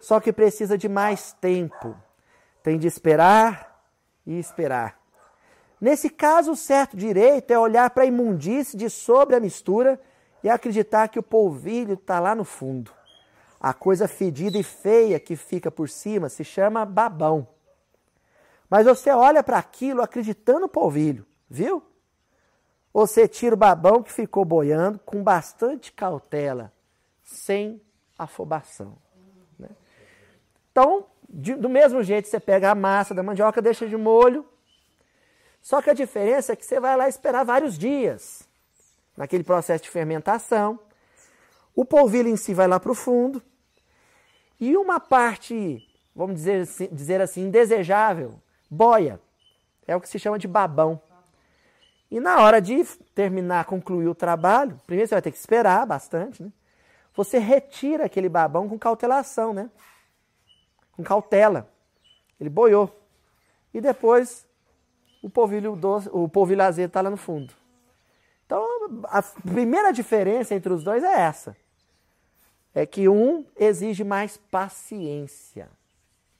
[0.00, 1.94] só que precisa de mais tempo.
[2.62, 3.84] Tem de esperar
[4.26, 4.98] e esperar.
[5.80, 10.00] Nesse caso, o certo direito é olhar para a imundície de sobre a mistura
[10.42, 12.92] e acreditar que o polvilho está lá no fundo.
[13.60, 17.48] A coisa fedida e feia que fica por cima se chama babão.
[18.72, 21.82] Mas você olha para aquilo acreditando no polvilho, viu?
[22.90, 26.72] Você tira o babão que ficou boiando com bastante cautela,
[27.22, 27.82] sem
[28.18, 28.96] afobação.
[29.58, 29.68] Né?
[30.70, 34.42] Então, de, do mesmo jeito, você pega a massa da mandioca, deixa de molho.
[35.60, 38.48] Só que a diferença é que você vai lá esperar vários dias
[39.14, 40.80] naquele processo de fermentação.
[41.74, 43.42] O polvilho em si vai lá para o fundo.
[44.58, 48.40] E uma parte, vamos dizer assim, dizer assim, indesejável,
[48.72, 49.20] boia.
[49.86, 51.00] É o que se chama de babão.
[52.10, 56.42] E na hora de terminar, concluir o trabalho, primeiro você vai ter que esperar bastante,
[56.42, 56.52] né?
[57.14, 59.70] Você retira aquele babão com cautelação, né?
[60.92, 61.68] Com cautela.
[62.40, 62.90] Ele boiou.
[63.74, 64.46] E depois
[65.22, 67.52] o polvilho doce, o polvilho azedo está lá no fundo.
[68.46, 68.66] Então,
[69.04, 71.56] a primeira diferença entre os dois é essa.
[72.74, 75.68] É que um exige mais paciência.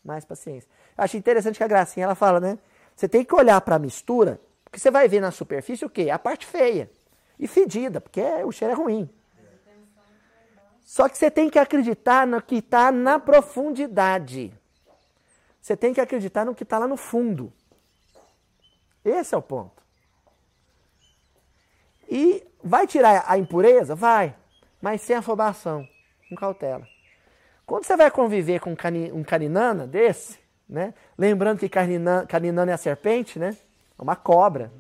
[0.04, 0.68] Mais paciência.
[1.02, 2.58] Acho interessante que a Gracinha ela fala, né?
[2.94, 6.10] Você tem que olhar para a mistura, porque você vai ver na superfície o quê?
[6.10, 6.88] A parte feia
[7.38, 9.10] e fedida, porque o cheiro é ruim.
[10.80, 14.52] Só que você tem que acreditar no que está na profundidade.
[15.60, 17.52] Você tem que acreditar no que está lá no fundo.
[19.04, 19.82] Esse é o ponto.
[22.08, 23.94] E vai tirar a impureza?
[23.94, 24.36] Vai,
[24.80, 25.88] mas sem afobação,
[26.28, 26.86] com cautela.
[27.64, 28.76] Quando você vai conviver com
[29.14, 30.41] um caninana desse,
[30.72, 30.94] né?
[31.18, 33.54] Lembrando que caninana, caninana é a serpente, né?
[33.98, 34.72] É uma cobra.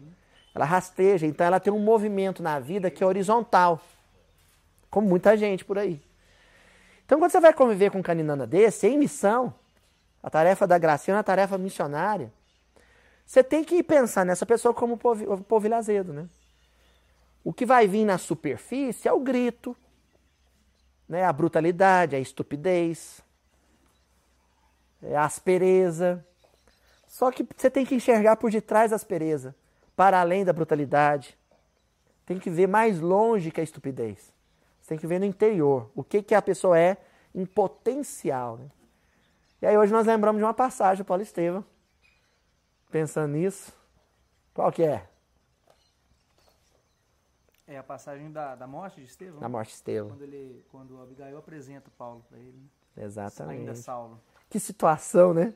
[0.54, 3.78] Ela rasteja, então ela tem um movimento na vida que é horizontal.
[4.90, 6.00] Como muita gente por aí.
[7.04, 9.54] Então, quando você vai conviver com um caninana desse, em missão,
[10.22, 12.32] a tarefa da Graciana é uma tarefa missionária,
[13.26, 16.26] você tem que pensar nessa pessoa como o povo azedo, né?
[17.44, 19.76] O que vai vir na superfície é o grito,
[21.06, 21.24] né?
[21.24, 23.20] a brutalidade, a estupidez,
[25.16, 26.24] aspereza.
[27.06, 29.54] Só que você tem que enxergar por detrás da aspereza,
[29.94, 31.36] para além da brutalidade.
[32.24, 34.32] Tem que ver mais longe que a estupidez.
[34.80, 36.96] Você tem que ver no interior o que, que a pessoa é
[37.34, 38.56] em potencial.
[38.56, 38.70] Né?
[39.60, 41.64] E aí hoje nós lembramos de uma passagem do Paulo Estevam,
[42.90, 43.72] pensando nisso.
[44.54, 45.06] Qual que é?
[47.66, 49.40] É a passagem da, da morte de Estevão?
[49.40, 50.10] Da morte de Estevão.
[50.10, 52.58] Quando, ele, quando Abigail apresenta Paulo para ele.
[52.96, 53.04] Né?
[53.04, 53.60] Exatamente.
[53.60, 54.20] Ainda Saulo.
[54.52, 55.54] Que situação, né?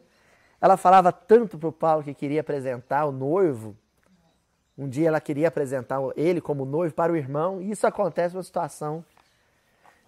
[0.59, 3.76] Ela falava tanto para o Paulo que queria apresentar o noivo.
[4.78, 7.61] Um dia ela queria apresentar ele como noivo para o irmão.
[7.61, 9.04] E isso acontece numa situação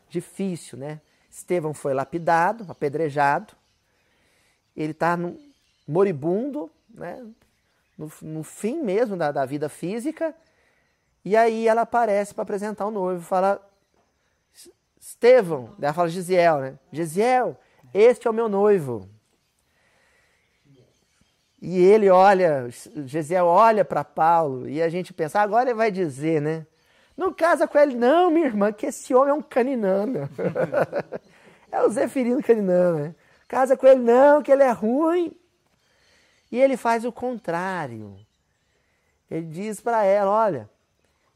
[0.09, 1.03] difícil, né?
[1.31, 3.53] Estevão foi lapidado, apedrejado.
[4.75, 5.19] Ele está
[5.87, 7.23] moribundo, né?
[7.99, 10.35] no, no fim mesmo da, da vida física.
[11.23, 13.63] E aí ela aparece para apresentar o noivo, fala
[14.99, 16.79] Estevão, ela fala Gisiel, né?
[16.91, 17.55] Gisiel,
[17.93, 19.09] este é o meu noivo.
[21.61, 22.69] E ele olha,
[23.05, 26.67] Gisiel olha para Paulo e a gente pensa, agora ele vai dizer, né?
[27.17, 30.31] Não casa com ele, não, minha irmã, que esse homem é um caninana.
[31.71, 33.09] é o Zeferino caninana.
[33.09, 33.15] Né?
[33.49, 35.37] Casa com ele, não, que ele é ruim.
[36.53, 38.17] E ele faz o contrário.
[39.29, 40.71] Ele diz para ela: olha,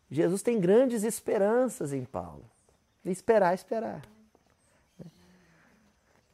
[0.08, 2.48] Jesus tem grandes esperanças em Paulo.
[3.04, 4.02] Esperar, esperar.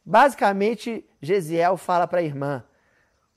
[0.09, 2.63] Basicamente, Gesiel fala para a irmã: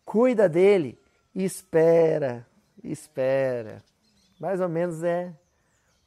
[0.07, 0.99] cuida dele,
[1.35, 2.47] espera,
[2.83, 3.83] espera.
[4.41, 5.35] Mais ou menos é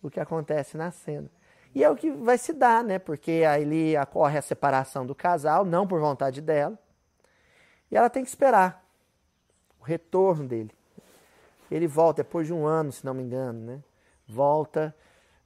[0.02, 1.30] o que acontece na cena.
[1.76, 2.98] E é o que vai se dar, né?
[2.98, 6.80] Porque aí ocorre a separação do casal, não por vontade dela.
[7.92, 8.84] E ela tem que esperar
[9.80, 10.72] o retorno dele.
[11.70, 13.84] Ele volta depois de um ano, se não me engano, né?
[14.28, 14.96] Volta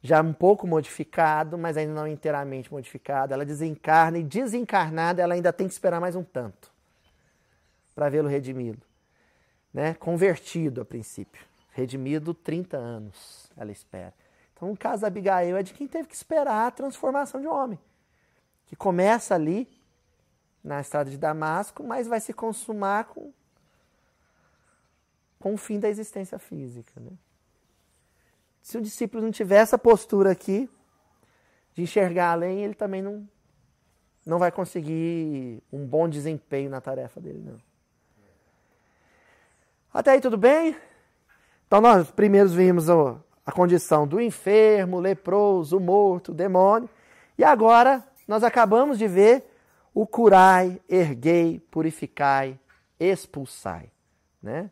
[0.01, 3.33] já um pouco modificado, mas ainda não inteiramente modificado.
[3.33, 6.71] Ela desencarna e desencarnada ela ainda tem que esperar mais um tanto
[7.93, 8.81] para vê-lo redimido.
[9.73, 9.93] Né?
[9.93, 11.45] Convertido a princípio.
[11.71, 14.13] Redimido 30 anos, ela espera.
[14.53, 17.79] Então, o caso da Abigail é de quem teve que esperar a transformação de homem,
[18.65, 19.67] que começa ali
[20.63, 23.31] na estrada de Damasco, mas vai se consumar com,
[25.39, 26.99] com o fim da existência física.
[26.99, 27.11] Né?
[28.69, 30.69] Se o discípulo não tiver essa postura aqui,
[31.73, 33.27] de enxergar além, ele também não,
[34.23, 37.59] não vai conseguir um bom desempenho na tarefa dele, não.
[39.91, 40.75] Até aí tudo bem?
[41.65, 46.87] Então nós primeiros vimos a condição do enfermo, leproso, morto, demônio.
[47.39, 49.51] E agora nós acabamos de ver
[49.95, 52.59] o curai, erguei, purificai,
[52.99, 53.89] expulsai.
[54.39, 54.69] Né?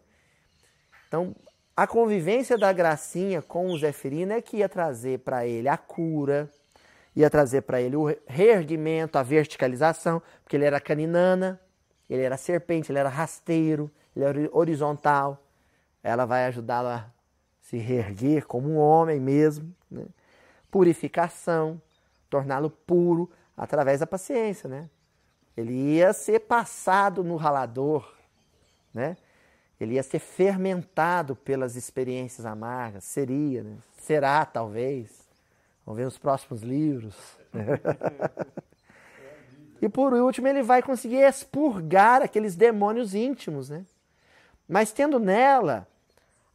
[1.07, 1.35] Então,
[1.77, 6.49] a convivência da gracinha com o Zeferino é que ia trazer para ele a cura,
[7.15, 11.61] ia trazer para ele o reerguimento, a verticalização, porque ele era caninana,
[12.09, 15.39] ele era serpente, ele era rasteiro, ele era horizontal.
[16.01, 17.05] Ela vai ajudá-lo a
[17.61, 20.05] se reerguer como um homem mesmo, né?
[20.71, 21.79] purificação,
[22.27, 24.89] torná-lo puro através da paciência, né?
[25.55, 28.11] Ele ia ser passado no ralador,
[28.91, 29.15] né?
[29.79, 33.77] Ele ia ser fermentado pelas experiências amargas, seria, né?
[33.99, 35.27] será talvez.
[35.85, 37.15] Vamos ver nos próximos livros.
[39.81, 43.85] e por último, ele vai conseguir expurgar aqueles demônios íntimos, né?
[44.67, 45.87] Mas tendo nela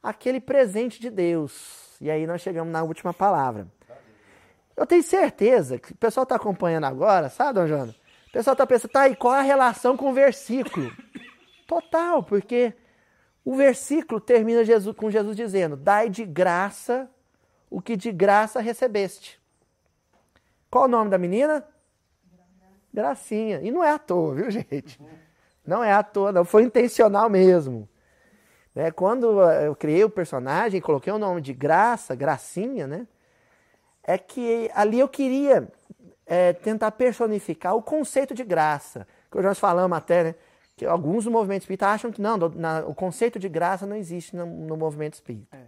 [0.02, 1.96] aquele presente de Deus.
[2.00, 3.66] E aí nós chegamos na última palavra.
[4.76, 7.94] Eu tenho certeza que o pessoal está acompanhando agora, sabe, Dom Joana?
[8.28, 10.90] O pessoal está pensando, tá, e qual a relação com o versículo?
[11.66, 12.74] Total, porque
[13.44, 17.11] o versículo termina Jesus, com Jesus dizendo: Dai de graça
[17.68, 19.40] o que de graça recebeste.
[20.70, 21.64] Qual o nome da menina?
[22.92, 23.61] Gracinha.
[23.62, 25.00] E não é à toa, viu, gente?
[25.66, 26.44] Não é à toa, não.
[26.44, 27.88] Foi intencional mesmo.
[28.74, 28.90] Né?
[28.90, 33.07] Quando eu criei o personagem, coloquei o nome de Graça, Gracinha, né?
[34.02, 35.68] É que ali eu queria
[36.26, 39.07] é, tentar personificar o conceito de graça.
[39.31, 40.35] Que nós falamos até, né?
[40.76, 44.35] Que alguns do movimento espírita acham que não, na, o conceito de graça não existe
[44.35, 45.56] no, no movimento espírita.
[45.56, 45.66] É.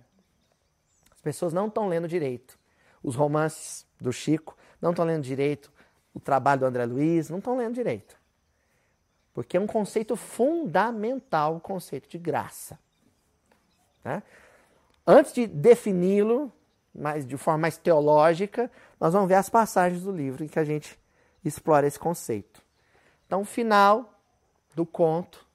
[1.15, 2.59] As pessoas não estão lendo direito.
[3.03, 5.73] Os romances do Chico não estão lendo direito.
[6.15, 8.17] O trabalho do André Luiz não estão lendo direito.
[9.35, 12.79] Porque é um conceito fundamental o conceito de graça.
[14.05, 14.23] Né?
[15.07, 16.53] Antes de defini-lo
[16.95, 20.65] mais, de forma mais teológica, nós vamos ver as passagens do livro em que a
[20.65, 20.99] gente
[21.45, 22.63] explora esse conceito.
[23.27, 24.14] Então, final
[24.75, 25.47] do conto,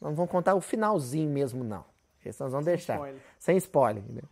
[0.00, 1.84] não vamos contar o finalzinho mesmo, não.
[2.24, 2.94] Esse nós vamos Sem deixar.
[2.94, 3.22] Spoiler.
[3.38, 4.02] Sem spoiler.
[4.08, 4.22] Né?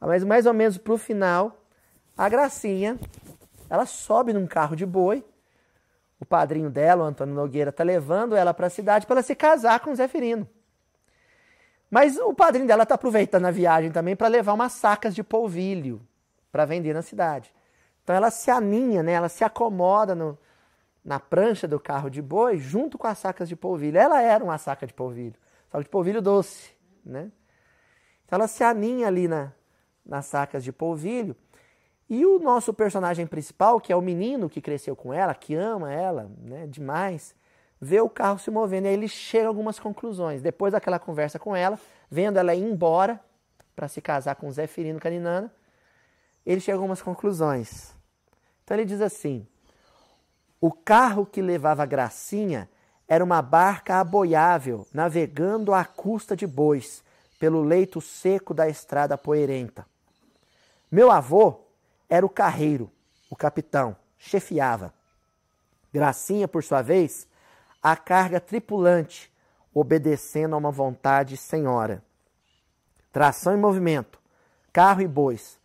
[0.00, 1.56] Mas mais ou menos para o final,
[2.16, 2.98] a Gracinha,
[3.68, 5.24] ela sobe num carro de boi.
[6.18, 9.34] O padrinho dela, o Antônio Nogueira, está levando ela para a cidade para ela se
[9.34, 10.46] casar com o Zeferino.
[11.90, 16.00] Mas o padrinho dela está aproveitando a viagem também para levar umas sacas de polvilho
[16.52, 17.52] para vender na cidade.
[18.04, 19.12] Então ela se aninha, né?
[19.12, 20.38] ela se acomoda no,
[21.04, 23.98] na prancha do carro de boi junto com as sacas de polvilho.
[23.98, 25.34] Ela era uma saca de polvilho,
[25.70, 26.70] saca de polvilho doce.
[27.04, 27.30] Né?
[28.24, 29.52] Então ela se aninha ali na,
[30.04, 31.34] nas sacas de polvilho.
[32.08, 35.92] E o nosso personagem principal, que é o menino que cresceu com ela, que ama
[35.92, 37.34] ela né, demais,
[37.80, 38.86] vê o carro se movendo.
[38.86, 40.42] E aí ele chega a algumas conclusões.
[40.42, 41.78] Depois daquela conversa com ela,
[42.10, 43.20] vendo ela ir embora
[43.76, 45.52] para se casar com Zé Firino Caninana,
[46.44, 47.94] ele chega a algumas conclusões.
[48.64, 49.46] Então ele diz assim:
[50.60, 52.68] O carro que levava Gracinha
[53.08, 57.02] era uma barca aboiável, navegando à custa de bois,
[57.38, 59.86] pelo leito seco da estrada poeirenta.
[60.92, 61.62] Meu avô
[62.08, 62.90] era o carreiro,
[63.30, 64.92] o capitão, chefiava.
[65.92, 67.26] Gracinha, por sua vez,
[67.82, 69.32] a carga tripulante,
[69.72, 72.04] obedecendo a uma vontade senhora.
[73.10, 74.20] Tração em movimento,
[74.72, 75.58] carro e bois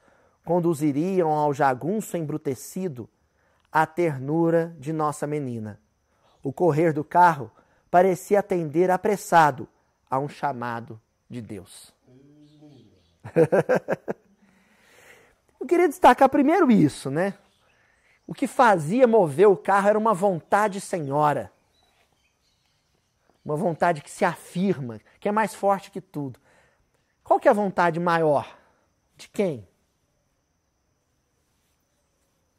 [0.46, 3.10] conduziriam ao jagunço embrutecido
[3.76, 5.82] a ternura de nossa menina.
[6.42, 7.52] O correr do carro
[7.92, 9.68] parecia atender apressado
[10.10, 10.98] a um chamado
[11.30, 11.94] de Deus.
[15.60, 17.38] Eu queria destacar primeiro isso, né?
[18.26, 21.52] O que fazia mover o carro era uma vontade senhora.
[23.44, 26.40] Uma vontade que se afirma, que é mais forte que tudo.
[27.26, 28.58] Qual que é a vontade maior?
[29.18, 29.68] De quem?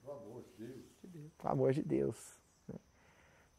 [0.04, 0.84] Do amor de Deus.
[1.46, 2.16] O amor de Deus.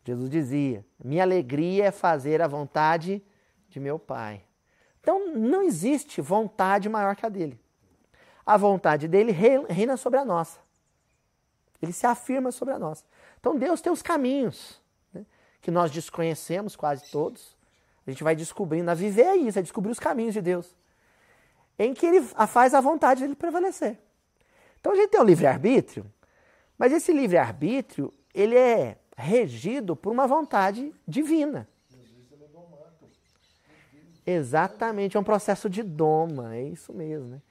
[0.04, 3.24] Jesus dizia: Minha alegria é fazer a vontade
[3.70, 4.44] de meu Pai.
[5.00, 7.60] Então não existe vontade maior que a dele.
[8.46, 10.60] A vontade dele reina sobre a nossa.
[11.82, 13.06] Ele se afirma sobre a nossa.
[13.40, 14.82] Então Deus tem os caminhos
[15.14, 15.26] né,
[15.62, 17.56] que nós desconhecemos quase todos.
[18.06, 20.76] A gente vai descobrindo, a viver é isso, é descobrir os caminhos de Deus.
[21.80, 23.98] Em que ele faz a vontade dele prevalecer.
[24.80, 26.06] Então a gente tem o livre-arbítrio,
[26.78, 31.68] mas esse livre-arbítrio, ele é regido por uma vontade divina.
[34.26, 37.30] Exatamente, é um processo de doma, é isso mesmo.
[37.30, 37.42] Né?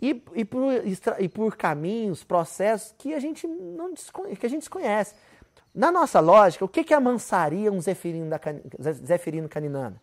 [0.00, 0.72] E, e, por,
[1.18, 3.92] e por caminhos, processos que a gente não
[4.38, 5.14] que a gente desconhece.
[5.74, 10.00] Na nossa lógica, o que, que amansaria um zeferino, da, zeferino caninana?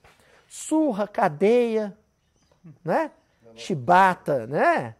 [0.48, 1.98] Surra, cadeia,
[2.86, 3.12] né?
[3.56, 4.96] chibata, né?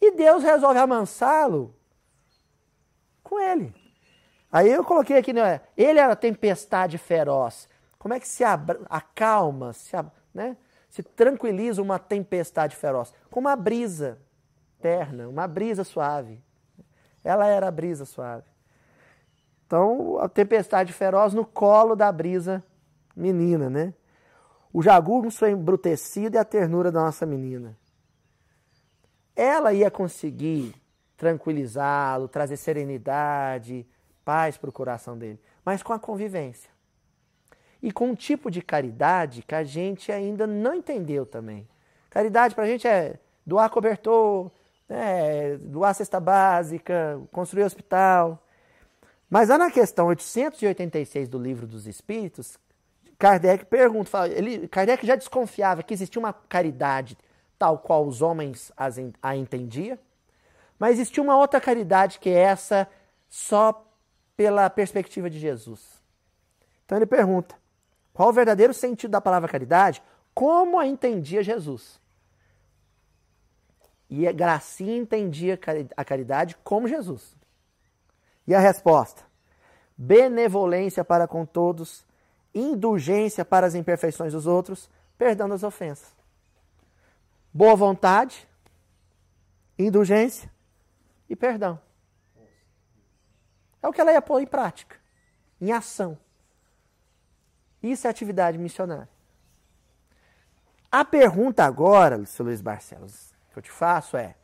[0.00, 1.74] E Deus resolve amansá-lo
[3.24, 3.74] com ele.
[4.52, 5.62] Aí eu coloquei aqui, né?
[5.76, 7.68] Ele era tempestade feroz.
[7.98, 9.96] Como é que se acalma, se,
[10.32, 10.56] né?
[10.88, 13.12] se tranquiliza uma tempestade feroz?
[13.30, 14.20] Com uma brisa
[14.80, 16.40] terna, uma brisa suave.
[17.24, 18.44] Ela era a brisa suave.
[19.66, 22.62] Então, a tempestade feroz no colo da brisa
[23.16, 23.94] menina, né?
[24.72, 27.76] O jagunço embrutecido e a ternura da nossa menina.
[29.34, 30.74] Ela ia conseguir
[31.24, 33.86] tranquilizá-lo, trazer serenidade,
[34.24, 36.70] paz para o coração dele, mas com a convivência
[37.82, 41.66] e com um tipo de caridade que a gente ainda não entendeu também.
[42.10, 44.50] Caridade para a gente é doar cobertor,
[44.86, 48.42] né, doar cesta básica, construir hospital.
[49.30, 52.58] Mas lá na questão 886 do Livro dos Espíritos,
[53.18, 57.16] Kardec pergunta, ele, Kardec já desconfiava que existia uma caridade
[57.58, 58.70] tal qual os homens
[59.22, 59.98] a entendiam,
[60.84, 62.86] mas existia uma outra caridade que é essa
[63.26, 63.90] só
[64.36, 65.80] pela perspectiva de Jesus.
[66.84, 67.54] Então ele pergunta:
[68.12, 70.02] qual o verdadeiro sentido da palavra caridade?
[70.34, 71.98] Como a entendia Jesus?
[74.10, 75.58] E a Gracinha entendia
[75.96, 77.34] a caridade como Jesus.
[78.46, 79.22] E a resposta?
[79.96, 82.04] Benevolência para com todos,
[82.54, 86.14] indulgência para as imperfeições dos outros, perdão das ofensas.
[87.54, 88.46] Boa vontade,
[89.78, 90.52] indulgência
[91.28, 91.80] e perdão.
[93.82, 94.96] É o que ela ia pôr em prática,
[95.60, 96.18] em ação.
[97.82, 99.08] Isso é atividade missionária.
[100.90, 104.36] A pergunta agora, Lúcio Luiz Barcelos, que eu te faço é: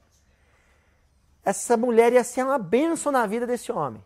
[1.45, 4.05] essa mulher ia ser uma bênção na vida desse homem.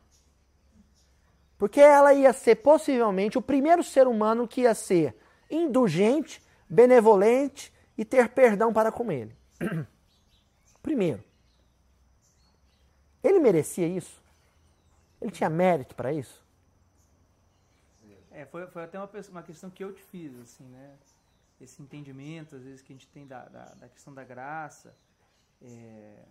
[1.59, 5.17] Porque ela ia ser possivelmente o primeiro ser humano que ia ser
[5.51, 9.37] indulgente, benevolente e ter perdão para com ele.
[10.83, 11.25] Primeiro.
[13.25, 14.23] Ele merecia isso?
[15.21, 16.45] Ele tinha mérito para isso?
[18.31, 20.99] É, foi, foi até uma, uma questão que eu te fiz, assim, né?
[21.59, 24.95] Esse entendimento, às vezes, que a gente tem da, da, da questão da graça.
[25.63, 26.25] É...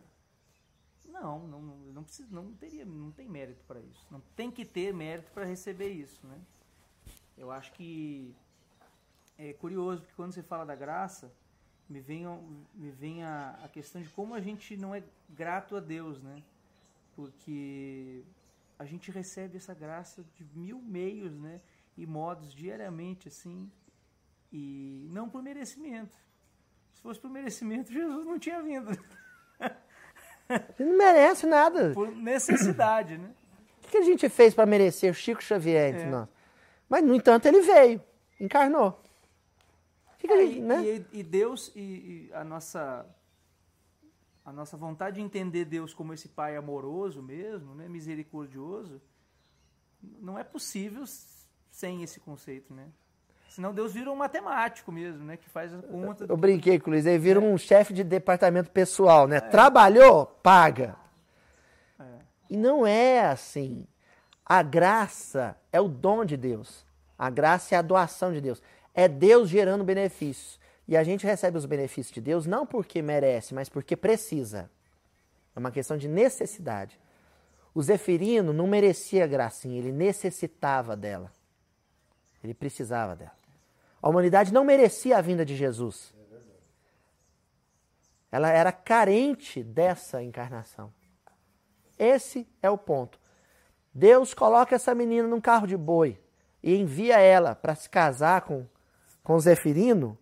[1.06, 4.06] Não, não, não, precisa, não teria, não tem mérito para isso.
[4.12, 6.40] Não tem que ter mérito para receber isso, né?
[7.38, 8.36] Eu acho que
[9.38, 11.34] é curioso, porque quando você fala da graça,
[11.90, 12.26] me vem,
[12.74, 16.44] me vem a, a questão de como a gente não é grato a Deus, né?
[17.16, 18.24] Porque
[18.78, 21.62] a gente recebe essa graça de mil meios, né?
[21.98, 23.72] e modos diariamente assim,
[24.52, 26.16] e não por merecimento.
[26.94, 28.92] Se fosse por merecimento, Jesus não tinha vindo.
[30.80, 31.92] Ele não merece nada.
[31.94, 33.32] Por necessidade, né?
[33.84, 36.10] O que a gente fez para merecer Chico Xavier entre é.
[36.10, 36.28] nós?
[36.90, 38.02] Mas, no entanto, ele veio,
[38.40, 39.00] encarnou.
[40.24, 40.84] É, gente, né?
[40.84, 43.06] e, e, Deus e, e, a nossa
[44.46, 49.02] a nossa vontade de entender Deus como esse Pai amoroso mesmo, né, misericordioso,
[50.20, 51.04] não é possível
[51.72, 52.88] sem esse conceito, né?
[53.50, 55.38] Senão Deus vira um matemático mesmo, né?
[55.38, 56.26] Que faz a conta.
[56.28, 59.40] Eu brinquei com o Luiz, ele vira um chefe de departamento pessoal, né?
[59.40, 60.96] Trabalhou, paga.
[62.00, 62.04] É.
[62.50, 63.86] E não é assim.
[64.44, 66.84] A graça é o dom de Deus.
[67.18, 68.62] A graça é a doação de Deus.
[68.94, 70.60] É Deus gerando benefícios.
[70.94, 74.70] E a gente recebe os benefícios de Deus não porque merece, mas porque precisa.
[75.56, 77.00] É uma questão de necessidade.
[77.74, 81.32] O Zeferino não merecia gracinha, ele necessitava dela.
[82.44, 83.34] Ele precisava dela.
[84.04, 86.14] A humanidade não merecia a vinda de Jesus.
[88.32, 90.94] Ela era carente dessa encarnação.
[91.98, 93.20] Esse é o ponto.
[93.92, 96.20] Deus coloca essa menina num carro de boi
[96.62, 98.68] e envia ela para se casar com,
[99.24, 100.20] com Zefirino,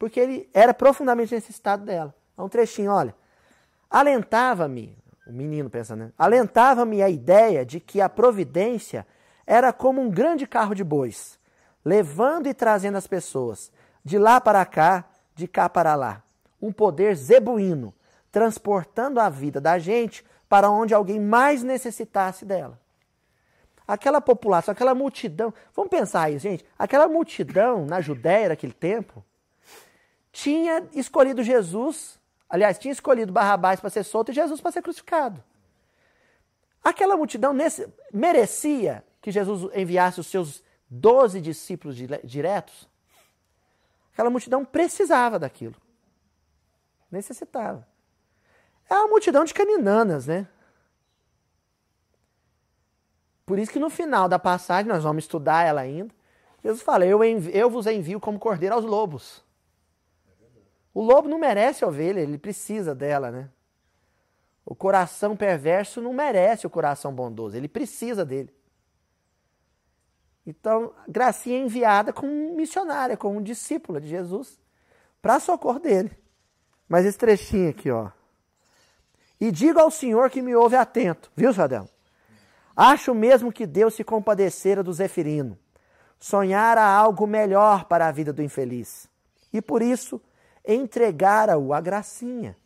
[0.00, 2.14] porque ele era profundamente necessitado dela.
[2.36, 3.14] É um trechinho, olha.
[3.90, 4.96] Alentava-me,
[5.26, 6.12] o menino pensando, né?
[6.16, 9.06] Alentava-me a ideia de que a providência
[9.46, 11.38] era como um grande carro de bois,
[11.84, 13.70] levando e trazendo as pessoas
[14.02, 16.22] de lá para cá, de cá para lá.
[16.62, 17.92] Um poder zebuíno,
[18.32, 22.80] transportando a vida da gente para onde alguém mais necessitasse dela
[23.86, 25.52] aquela população, aquela multidão.
[25.74, 26.64] Vamos pensar aí, gente.
[26.78, 29.24] Aquela multidão na Judéia naquele tempo
[30.32, 32.18] tinha escolhido Jesus,
[32.48, 35.42] aliás, tinha escolhido Barrabás para ser solto e Jesus para ser crucificado.
[36.82, 42.88] Aquela multidão nesse, merecia que Jesus enviasse os seus doze discípulos diretos.
[44.12, 45.76] Aquela multidão precisava daquilo.
[47.10, 47.86] Necessitava.
[48.88, 50.48] É uma multidão de caninanas, né?
[53.44, 56.14] Por isso que no final da passagem, nós vamos estudar ela ainda,
[56.62, 59.44] Jesus fala: eu, envio, eu vos envio como cordeiro aos lobos.
[60.92, 63.48] O lobo não merece a ovelha, ele precisa dela, né?
[64.64, 68.54] O coração perverso não merece o coração bondoso, ele precisa dele.
[70.46, 74.58] Então, Gracinha é enviada como missionária, como discípula de Jesus,
[75.22, 76.10] para socorro dele.
[76.88, 78.10] Mas esse trechinho aqui, ó.
[79.40, 81.88] E diga ao Senhor que me ouve atento, viu, Sadel?
[82.76, 85.58] Acho mesmo que Deus se compadecera do Zefirino,
[86.18, 89.08] sonhara algo melhor para a vida do infeliz,
[89.52, 90.20] e por isso
[90.66, 92.56] entregara-o à gracinha.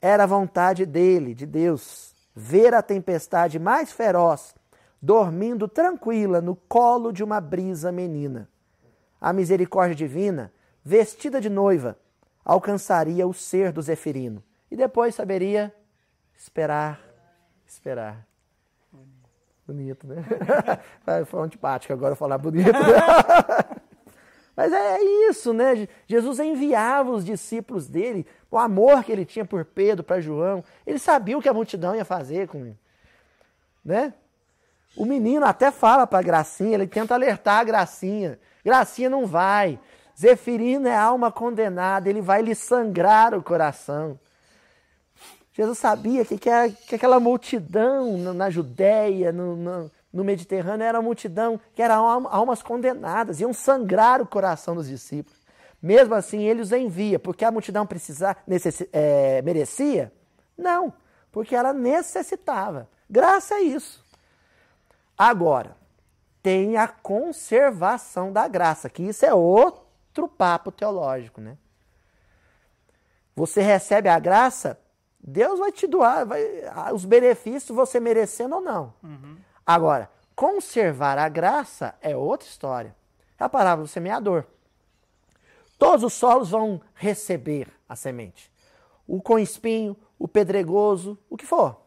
[0.00, 4.54] Era a vontade dele, de Deus, ver a tempestade mais feroz
[5.00, 8.48] dormindo tranquila no colo de uma brisa menina.
[9.20, 10.52] A misericórdia divina,
[10.84, 11.96] vestida de noiva,
[12.44, 15.74] alcançaria o ser do Zefirino e depois saberia
[16.36, 17.00] esperar,
[17.66, 18.26] esperar.
[19.66, 20.24] Bonito, né?
[21.26, 22.70] Foi antipático agora falar bonito.
[24.60, 25.88] Mas é isso, né?
[26.06, 30.62] Jesus enviava os discípulos dele, o amor que ele tinha por Pedro, para João.
[30.86, 32.78] Ele sabia o que a multidão ia fazer com ele.
[33.82, 34.12] Né?
[34.94, 38.38] O menino até fala para Gracinha, ele tenta alertar a Gracinha.
[38.62, 39.80] Gracinha não vai.
[40.14, 44.20] Zefirino é alma condenada, ele vai lhe sangrar o coração.
[45.54, 46.50] Jesus sabia que, que,
[46.86, 52.62] que aquela multidão na Judéia, no, no, no, Mediterrâneo, era uma multidão que eram almas
[52.62, 55.38] condenadas, iam sangrar o coração dos discípulos.
[55.80, 60.12] Mesmo assim, ele os envia, porque a multidão precisar, necess, é, merecia?
[60.56, 60.92] Não,
[61.32, 62.88] porque ela necessitava.
[63.08, 64.04] Graça é isso.
[65.16, 65.76] Agora,
[66.42, 71.56] tem a conservação da graça, que isso é outro papo teológico, né?
[73.34, 74.78] Você recebe a graça
[75.22, 76.42] Deus vai te doar vai,
[76.94, 78.94] os benefícios, você merecendo ou não.
[79.02, 79.36] Uhum.
[79.72, 82.92] Agora, conservar a graça é outra história.
[83.38, 84.44] É a palavra do semeador.
[85.78, 88.50] Todos os solos vão receber a semente.
[89.06, 91.80] O com espinho, o pedregoso, o que for.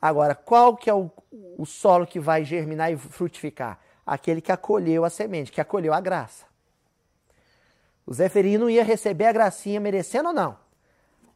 [0.00, 1.10] Agora, qual que é o,
[1.58, 3.78] o solo que vai germinar e frutificar?
[4.06, 6.46] Aquele que acolheu a semente, que acolheu a graça.
[8.06, 10.56] O Zeferino ia receber a gracinha merecendo ou não?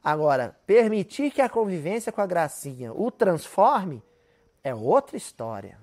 [0.02, 4.02] Agora, permitir que a convivência com a gracinha o transforme
[4.66, 5.78] é outra história.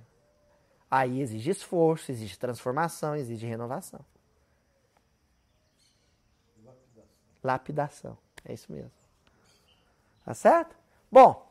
[0.91, 4.01] Aí exige esforço, exige transformação, exige renovação.
[6.61, 7.03] Lapidação.
[7.41, 8.17] Lapidação.
[8.43, 8.91] É isso mesmo.
[10.25, 10.75] Tá certo?
[11.09, 11.49] Bom,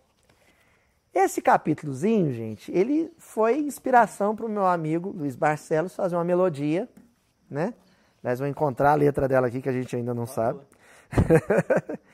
[1.14, 6.87] esse capítulozinho, gente, ele foi inspiração para o meu amigo Luiz Barcelos fazer uma melodia,
[7.49, 7.72] né?
[8.22, 10.61] Nós vamos encontrar a letra dela aqui que a gente ainda não sabe.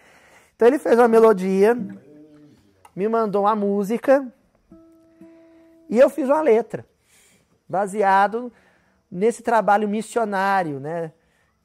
[0.55, 1.73] Então ele fez uma melodia,
[2.93, 4.27] me mandou uma música
[5.89, 6.87] e eu fiz uma letra,
[7.69, 8.53] baseado
[9.11, 11.13] nesse trabalho missionário, né?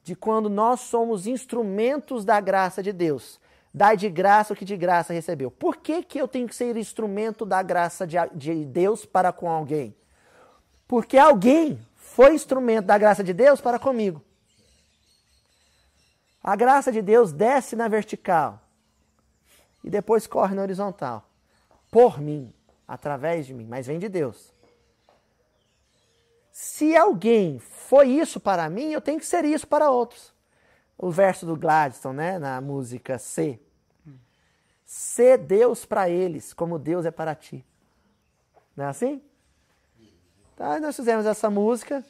[0.03, 3.39] De quando nós somos instrumentos da graça de Deus.
[3.73, 5.49] Dai de graça o que de graça recebeu.
[5.49, 9.49] Por que, que eu tenho que ser instrumento da graça de, de Deus para com
[9.49, 9.95] alguém?
[10.87, 14.21] Porque alguém foi instrumento da graça de Deus para comigo.
[16.43, 18.61] A graça de Deus desce na vertical
[19.83, 21.27] e depois corre na horizontal.
[21.89, 22.53] Por mim,
[22.87, 24.53] através de mim, mas vem de Deus.
[26.51, 30.33] Se alguém foi isso para mim, eu tenho que ser isso para outros.
[30.97, 33.59] O verso do Gladstone, né, na música C.
[34.85, 37.65] Ser Deus para eles, como Deus é para ti.
[38.75, 39.21] Não é assim?
[40.55, 42.05] Tá, nós fizemos essa música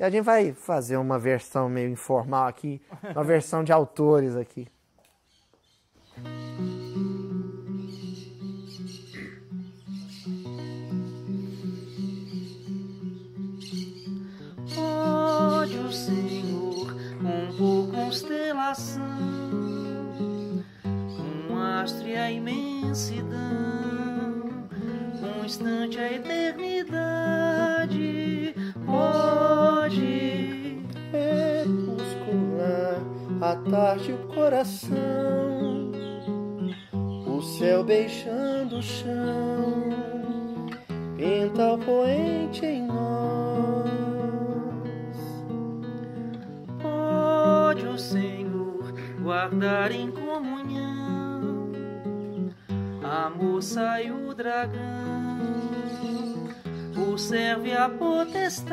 [0.00, 2.82] e a gente vai fazer uma versão meio informal aqui,
[3.14, 4.66] uma versão de autores aqui.
[18.18, 19.04] Constelação,
[21.48, 23.28] um astro e a imensidão,
[25.22, 26.96] um instante a eternidade.
[28.84, 33.00] Pode crepuscular
[33.40, 35.92] a tarde o coração,
[37.24, 39.84] o céu beijando o chão,
[41.16, 43.17] pinta o poente em nós.
[49.28, 51.70] Guardar em comunhão
[53.04, 54.78] a moça e o dragão,
[56.96, 58.70] o servo e a potestade.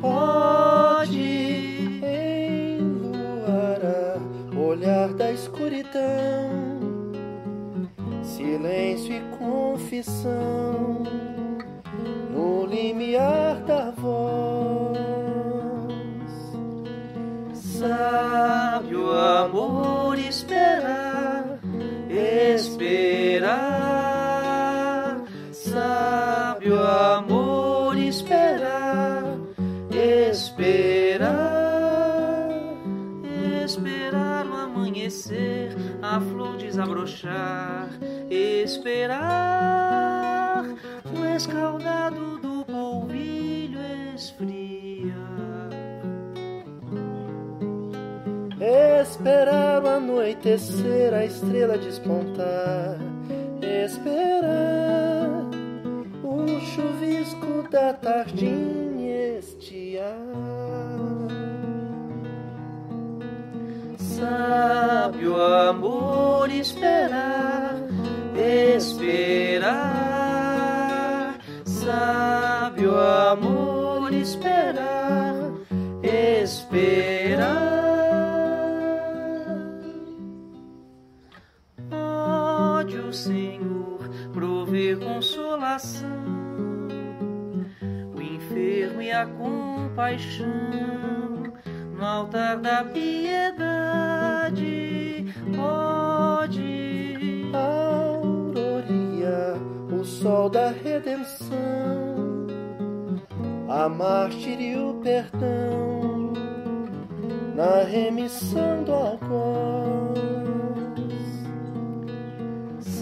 [0.00, 1.20] Pode
[2.80, 4.18] enluarar
[4.58, 6.50] olhar da escuridão,
[8.24, 11.04] silêncio e confissão,
[12.28, 13.93] no limiar da
[17.84, 21.58] Sabe o amor esperar,
[22.08, 23.52] esperar.
[25.52, 29.36] Sabe o amor esperar,
[29.92, 31.28] esperar.
[33.62, 37.90] Esperar o amanhecer, a flor desabrochar,
[38.30, 39.44] esperar.
[41.14, 42.23] O escaldado
[49.14, 52.98] Esperar o anoitecer, a estrela despontar.
[53.62, 55.44] Esperar
[56.24, 60.18] o chuvisco da tardinha estiar.
[63.98, 67.76] Sabe o amor esperar,
[68.66, 69.78] esperar.
[71.64, 75.52] Sabe o amor esperar,
[76.02, 77.73] esperar.
[82.84, 83.98] Pode o Senhor
[84.30, 86.06] prover consolação,
[88.14, 90.44] o enfermo e a compaixão
[91.96, 93.54] no altar da piedade.
[95.56, 99.54] Pode Auroria,
[99.90, 101.56] o sol da redenção,
[103.66, 106.34] a mártir e o perdão,
[107.54, 109.23] na remissão do algoz.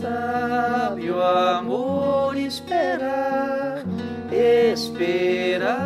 [0.03, 3.85] Sabe o amor esperar,
[4.33, 5.79] esperar.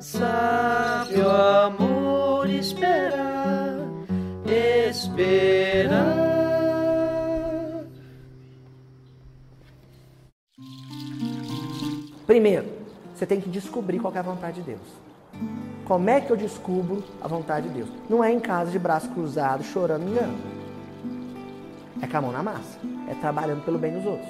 [0.00, 3.78] Sabe o amor esperar,
[4.44, 5.94] esperar.
[12.26, 12.66] Primeiro,
[13.14, 14.80] você tem que descobrir qual é a vontade de Deus.
[15.84, 17.90] Como é que eu descubro a vontade de Deus?
[18.10, 20.53] Não é em casa de braço cruzado, chorando, engano.
[22.02, 22.78] É com a mão na massa.
[23.08, 24.28] É trabalhando pelo bem dos outros.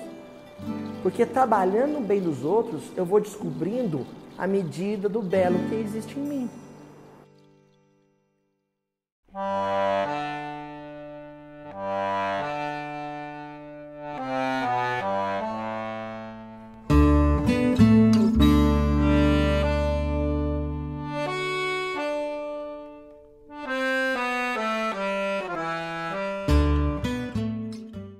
[1.03, 4.07] Porque trabalhando o bem dos outros, eu vou descobrindo
[4.39, 6.51] a medida do belo que existe em mim.